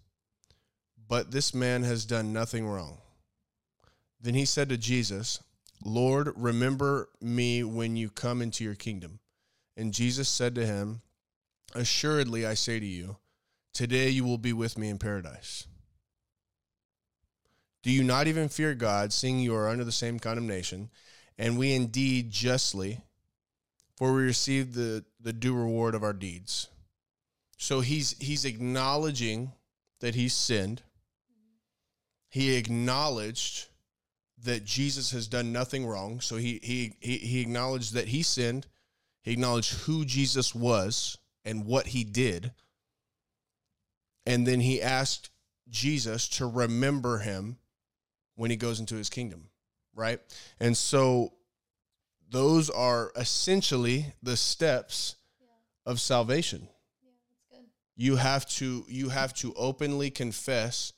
[1.08, 2.98] But this man has done nothing wrong.
[4.20, 5.42] Then he said to jesus
[5.86, 9.20] lord remember me when you come into your kingdom.
[9.78, 11.02] And jesus said to him
[11.76, 13.18] assuredly i say to you
[13.74, 15.68] today you will be with me in paradise
[17.90, 20.92] do you not even fear god seeing you are under the same condemnation?
[21.40, 23.02] And we indeed justly
[23.96, 26.68] for we receive the the due reward of our deeds.
[27.58, 29.54] So he's he's acknowledging
[30.02, 30.84] that he sinned.
[32.30, 33.70] He acknowledged
[34.44, 36.22] that jesus has done nothing wrong.
[36.22, 38.68] So he he he, he acknowledged that he sinned.
[39.24, 42.52] He acknowledged who jesus was and what he did.
[44.28, 45.32] And then he asked
[45.72, 47.58] jesus to remember him
[48.40, 49.50] when he goes into his kingdom
[50.00, 50.20] right?
[50.60, 51.34] And so
[52.32, 55.16] those are essentially the steps
[55.86, 56.68] of salvation.
[57.96, 60.94] You have to you have to openly confess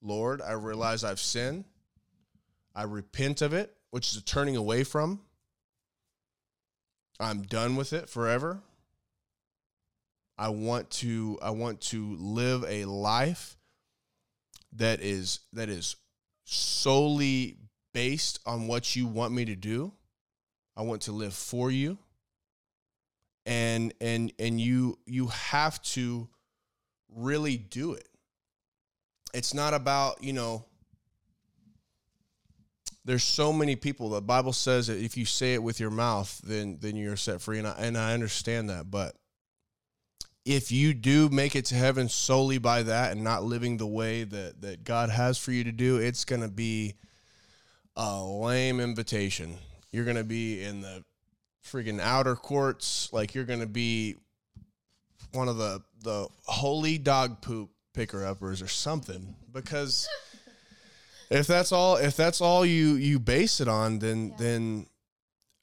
[0.00, 1.64] lord i realize i've sinned.
[2.74, 5.20] I repent of it which is a turning away from.
[7.18, 8.60] I'm done with it forever.
[10.38, 13.56] I want to i want to live a life
[14.74, 15.96] that is that is
[16.44, 17.56] solely
[17.92, 19.92] based on what you want me to do
[20.76, 21.98] I want to live for you.
[23.46, 26.28] And and and you you have to
[27.14, 28.08] really do it.
[29.34, 30.64] It's not about, you know,
[33.04, 34.08] there's so many people.
[34.08, 37.42] The Bible says that if you say it with your mouth, then then you're set
[37.42, 37.58] free.
[37.58, 39.14] And I and I understand that, but
[40.44, 44.24] if you do make it to heaven solely by that and not living the way
[44.24, 46.94] that that God has for you to do, it's going to be
[47.96, 49.56] a lame invitation.
[49.90, 51.04] You're going to be in the
[51.64, 54.16] freaking outer courts, like you're going to be
[55.32, 60.08] one of the the holy dog poop picker uppers or something because
[61.30, 64.36] if that's all if that's all you you base it on then Yeah.
[64.38, 64.86] then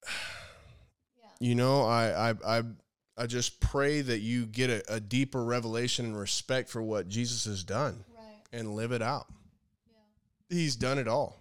[1.39, 2.63] you know I, I i
[3.22, 7.45] i just pray that you get a, a deeper revelation and respect for what jesus
[7.45, 8.59] has done Right.
[8.59, 9.28] and live it out
[10.49, 11.39] he's done it all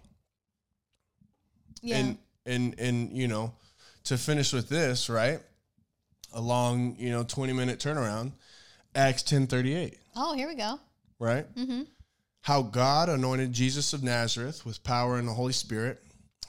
[1.81, 1.97] Yeah.
[1.97, 3.53] and and and you know
[4.05, 5.39] to finish with this right
[6.33, 8.31] a long you know 20 minute turnaround
[8.95, 10.79] acts 1038 oh, here we go.
[11.19, 11.83] right Mm-hmm.
[12.41, 16.01] how God anointed Jesus of Nazareth with power and the Holy Spirit.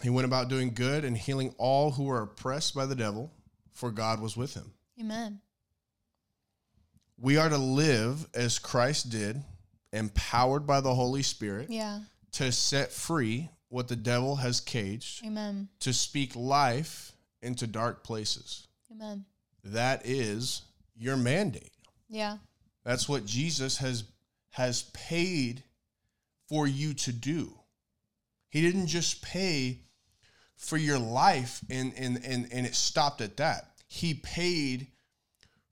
[0.02, 3.30] He went about doing good and healing all who were oppressed by the devil,
[3.72, 4.72] for God was with him.
[5.02, 5.40] Amen.
[7.18, 9.42] We are to live as Christ did,
[9.92, 12.02] empowered by the Holy Spirit Yeah.
[12.32, 15.68] to set free what the devil has caged, Amen.
[15.80, 18.68] to speak life into dark places.
[18.92, 19.24] Amen.
[19.64, 20.62] That is
[20.94, 21.72] your mandate.
[22.08, 22.38] Yeah.
[22.84, 24.04] That's what Jesus has
[24.50, 25.64] has paid
[26.46, 27.58] for you to do.
[28.50, 29.80] He didn't just pay
[30.56, 33.70] for your life and and and, and it stopped at that.
[33.88, 34.88] He paid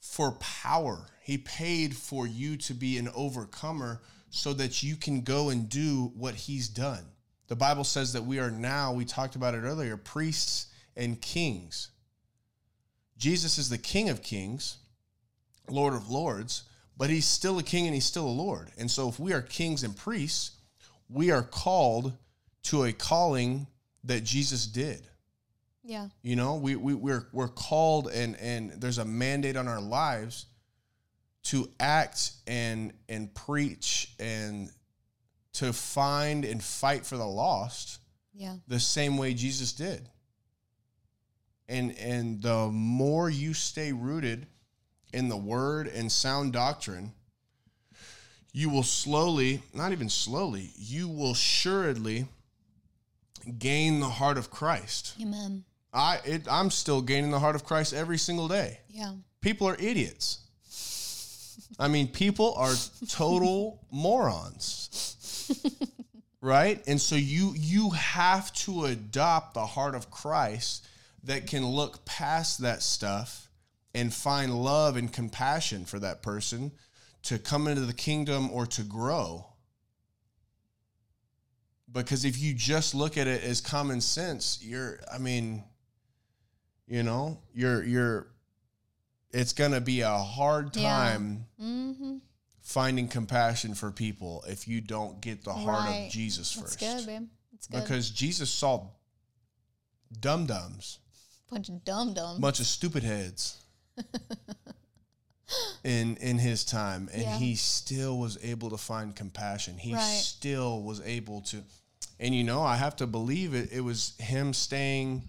[0.01, 1.07] for power.
[1.23, 6.13] He paid for you to be an overcomer so that you can go and do
[6.17, 7.05] what he's done.
[7.49, 11.91] The Bible says that we are now, we talked about it earlier, priests and kings.
[13.19, 14.79] Jesus is the King of Kings,
[15.69, 16.63] Lord of Lords,
[16.97, 18.71] but he's still a king and he's still a Lord.
[18.79, 20.53] And so if we are kings and priests,
[21.09, 22.13] we are called
[22.65, 23.67] to a calling
[24.05, 25.10] that Jesus did.
[25.83, 26.09] Yeah.
[26.23, 30.47] You know, we, we we're we're called and and there's a mandate on our lives
[31.45, 34.71] to act and and preach and
[35.55, 37.99] to find and fight for the lost
[38.35, 38.57] Yeah.
[38.69, 40.09] the same way Jesus did.
[41.69, 44.47] And and the more you stay rooted
[45.13, 47.13] in the word and sound doctrine,
[48.53, 52.27] you will slowly, not even slowly, you will assuredly
[53.59, 55.15] gain the heart of Christ.
[55.21, 55.65] Amen.
[55.93, 58.81] I it, I'm still gaining the heart of Christ every single day.
[58.89, 59.15] Yeah.
[59.41, 60.39] People are idiots.
[61.79, 62.75] I mean, people are
[63.09, 64.77] total morons.
[66.41, 66.83] right?
[66.87, 70.87] And so you you have to adopt the heart of Christ
[71.25, 73.49] that can look past that stuff
[73.95, 76.73] and find love and compassion for that person
[77.23, 79.47] to come into the kingdom or to grow.
[81.93, 85.65] Because if you just look at it as common sense, you're I mean,
[86.91, 88.27] you know, you're you're
[89.33, 90.83] it's going to be a hard Yeah.
[90.83, 92.17] time Mm-hmm.
[92.63, 96.07] finding compassion for people if you don't get the heart Right.
[96.07, 96.81] of Jesus first.
[96.81, 97.29] That's good, babe.
[97.53, 97.81] That's good.
[97.83, 98.89] Because Jesus saw
[100.21, 100.99] dum dums,
[101.49, 102.41] bunch of dum dums.
[102.41, 103.59] bunch of stupid heads
[105.85, 107.39] in in his time, and Yeah.
[107.39, 109.79] he still was able to find compassion.
[109.79, 110.21] He Right.
[110.23, 111.63] still was able to,
[112.19, 113.71] and you know, I have to believe it.
[113.73, 115.29] It was him staying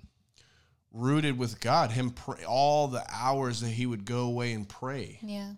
[0.92, 1.92] rooted with God.
[1.92, 5.20] Him pray, all the hours that he would go away and pray.
[5.22, 5.54] Yeah.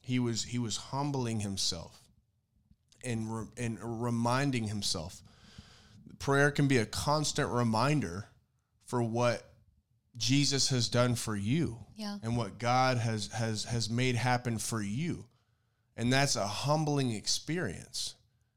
[0.00, 2.00] he was he was humbling himself
[3.04, 5.22] and re, and reminding himself
[6.18, 8.26] prayer can be a constant reminder
[8.86, 9.42] for what
[10.16, 12.18] Jesus has done for you Yeah.
[12.22, 15.26] and what God has has has made happen for you
[15.96, 18.14] and that's a humbling experience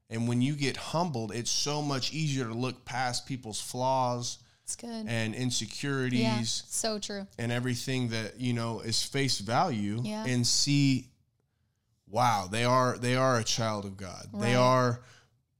[0.10, 4.40] and when you get humbled it's so much easier to look past people's flaws
[4.74, 5.08] It's good.
[5.08, 5.40] and yeah.
[5.42, 7.28] insecurities So true.
[7.38, 10.26] and everything that you know is face value Yeah.
[10.26, 11.08] and see
[12.08, 15.02] wow they are they are a child of god they are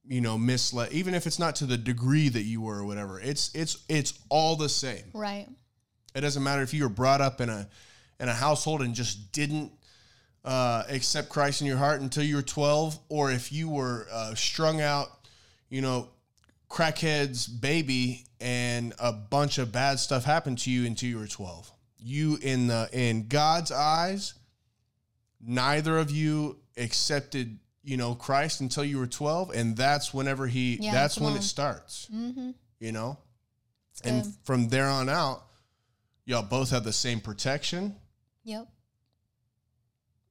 [0.06, 3.20] you know misled even if it's not to the degree that you were or whatever
[3.20, 5.48] it's it's it's all the same Right.
[6.14, 7.68] it doesn't matter if you were brought up in a
[8.20, 9.72] in a household and just didn't
[10.44, 14.34] uh, accept Christ in your heart until you were 12, or if you were uh,
[14.34, 15.06] strung out,
[15.70, 16.08] you know,
[16.72, 21.70] crackhead's baby and a bunch of bad stuff happened to you until you were 12.
[21.98, 24.32] You in the in God's eyes,
[25.40, 30.78] neither of you accepted, you know, Christ until you were 12, and that's whenever he
[30.80, 31.38] Yeah, that's when on.
[31.38, 32.08] it starts.
[32.12, 32.52] Mm-hmm.
[32.80, 33.18] You know?
[33.92, 34.32] It's And good.
[34.44, 35.44] from there on out,
[36.24, 37.96] y'all both have the same protection,
[38.44, 38.66] Yep.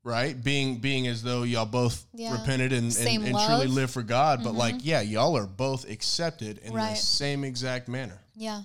[0.04, 0.41] Right?
[0.41, 2.34] Being being as though y'all both Yeah.
[2.34, 4.43] repented and, and, and truly live for God.
[4.43, 4.58] But Mhm.
[4.58, 8.20] like, yeah, y'all are both accepted in the same exact manner.
[8.36, 8.64] Yeah.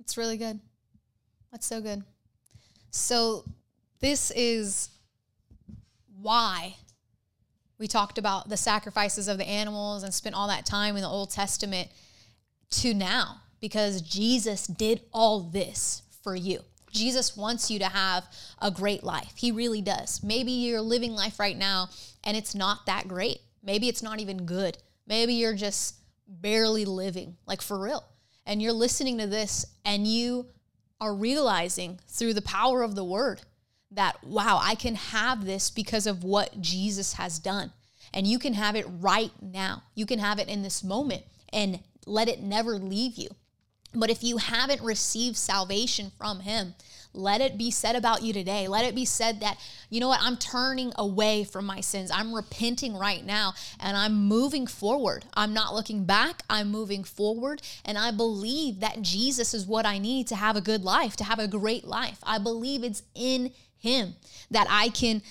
[0.00, 0.60] It's really good.
[1.52, 2.02] That's so good.
[2.90, 3.44] So
[4.00, 4.88] this is
[6.20, 6.76] why
[7.78, 11.08] we talked about the sacrifices of the animals and spent all that time in the
[11.08, 11.90] Old Testament
[12.70, 16.60] to now because Jesus did all this for you.
[16.96, 18.24] Jesus wants you to have
[18.60, 19.32] a great life.
[19.36, 20.22] He really does.
[20.22, 21.90] Maybe you're living life right now
[22.24, 23.40] and it's not that great.
[23.62, 24.78] Maybe it's not even good.
[25.06, 28.04] Maybe you're just barely living, like for real.
[28.44, 30.46] And you're listening to this and you
[31.00, 33.42] are realizing through the power of the word
[33.90, 37.72] that, wow, I can have this because of what Jesus has done.
[38.14, 39.82] And you can have it right now.
[39.94, 41.22] You can have it in this moment
[41.52, 43.28] and let it never leave you.
[43.96, 46.74] But if you haven't received salvation from Him,
[47.16, 48.68] let it be said about you today.
[48.68, 52.10] Let it be said that, you know what, I'm turning away from my sins.
[52.10, 55.24] I'm repenting right now and I'm moving forward.
[55.34, 57.62] I'm not looking back, I'm moving forward.
[57.84, 61.24] And I believe that Jesus is what I need to have a good life, to
[61.24, 62.18] have a great life.
[62.22, 64.14] I believe it's in Him
[64.50, 65.22] that I can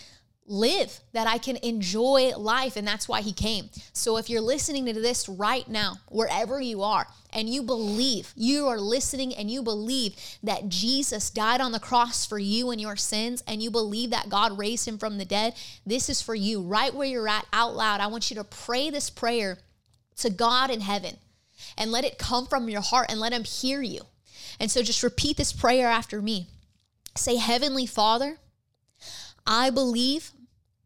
[0.48, 2.76] live, that I can enjoy life.
[2.76, 3.70] And that's why he came.
[3.93, 8.68] So if you're listening to this right now, wherever you are, and you believe, you
[8.68, 12.96] are listening and you believe that Jesus died on the cross for you and your
[12.96, 15.54] sins, and you believe that God raised him from the dead,
[15.86, 18.00] this is for you right where you're at out loud.
[18.00, 19.58] I want you to pray this prayer
[20.18, 21.18] to God in heaven
[21.78, 24.02] and let it come from your heart and let him hear you.
[24.60, 26.48] And so just repeat this prayer after me.
[27.18, 28.38] Say, Heavenly Father,
[29.46, 30.32] I believe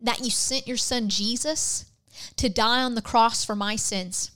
[0.02, 1.86] that you sent your son Jesus
[2.36, 4.32] to die on the cross for my sins.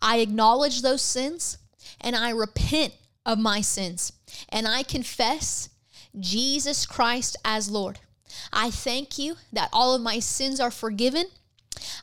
[0.00, 1.58] I acknowledge those sins
[2.00, 2.94] and I repent
[3.26, 4.12] of my sins
[4.48, 5.68] and I confess
[6.18, 7.98] Jesus Christ as Lord.
[8.52, 11.26] I thank you that all of my sins are forgiven.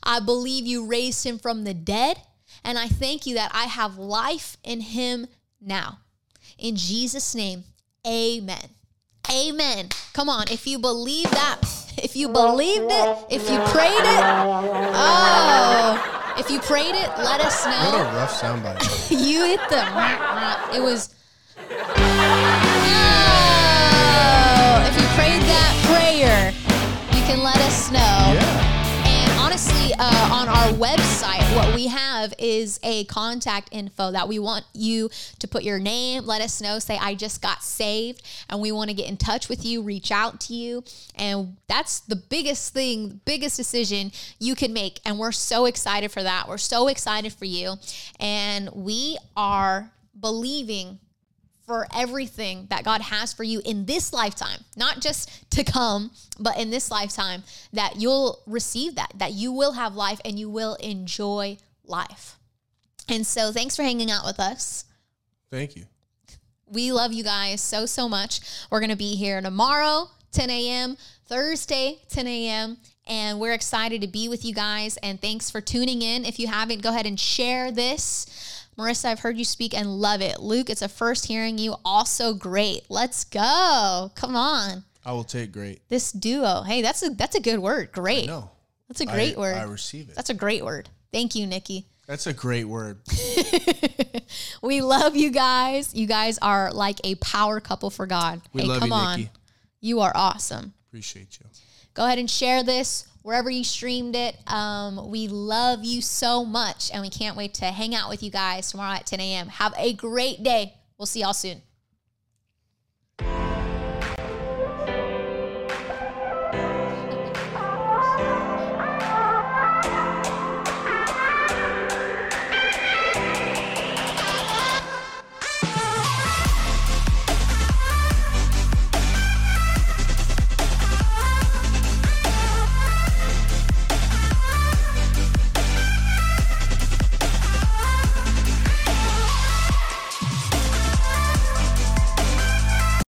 [0.02, 2.18] I believe you raised him from the dead
[2.64, 5.26] and I thank you that I have life in him
[5.60, 6.00] now.
[6.58, 7.64] In Jesus' name,
[8.06, 8.70] amen.
[9.30, 9.88] Amen.
[10.12, 11.60] Come on, if you believe that,
[12.02, 14.22] if you believed it, if you prayed it,
[14.94, 17.72] oh, if you prayed it, let us know.
[17.72, 19.10] What a rough soundbite.
[19.28, 19.84] you hit the.
[20.76, 21.14] It was.
[31.78, 35.08] We have is a contact info that we want you
[35.38, 38.20] to put your name, let us know, say, I just got saved,
[38.50, 40.82] and we want to get in touch with you, reach out to you.
[41.14, 44.10] And that's the biggest thing, biggest decision
[44.40, 44.98] you can make.
[45.04, 46.48] And we're so excited for that.
[46.48, 47.74] We're so excited for you.
[48.18, 50.98] And we are believing
[51.64, 56.10] for everything that God has for you in this lifetime, not just to come,
[56.40, 60.50] but in this lifetime, that you'll receive that, that you will have life and you
[60.50, 61.56] will enjoy
[61.88, 62.36] life.
[63.08, 64.84] And so, thanks for hanging out with us.
[65.50, 65.86] Thank you.
[66.66, 68.40] We love you guys so, so much.
[68.70, 72.76] We're going to be here tomorrow, 10 a.m., Thursday, 10 a.m.,
[73.06, 74.98] and we're excited to be with you guys.
[74.98, 76.26] And thanks for tuning in.
[76.26, 80.22] If you haven't, go ahead and share this Marissa, I've heard you speak and love
[80.22, 80.38] it.
[80.38, 81.74] Luke, it's a first hearing you.
[81.84, 82.82] Also great.
[82.88, 84.12] Let's go.
[84.14, 84.84] Come on.
[85.04, 85.80] I will take great.
[85.88, 86.62] This duo.
[86.62, 87.90] Hey, that's a that's a good word.
[87.90, 88.28] Great.
[88.28, 88.50] No.
[88.86, 89.56] That's a great I, word.
[89.56, 90.14] I receive it.
[90.14, 90.88] That's a great word.
[91.12, 91.86] Thank you, Nikki.
[92.06, 93.00] That's a great word.
[94.62, 95.94] we love you guys.
[95.94, 98.40] You guys are like a power couple for God.
[98.52, 99.18] We hey, love come you, on.
[99.18, 99.30] Nikki.
[99.80, 100.72] You are awesome.
[100.88, 101.46] Appreciate you.
[101.94, 104.36] Go ahead and share this wherever you streamed it.
[104.50, 108.30] Um, we love you so much, and we can't wait to hang out with you
[108.30, 109.48] guys tomorrow at 10 a.m.
[109.48, 110.74] Have a great day.
[110.96, 111.60] We'll see y'all soon.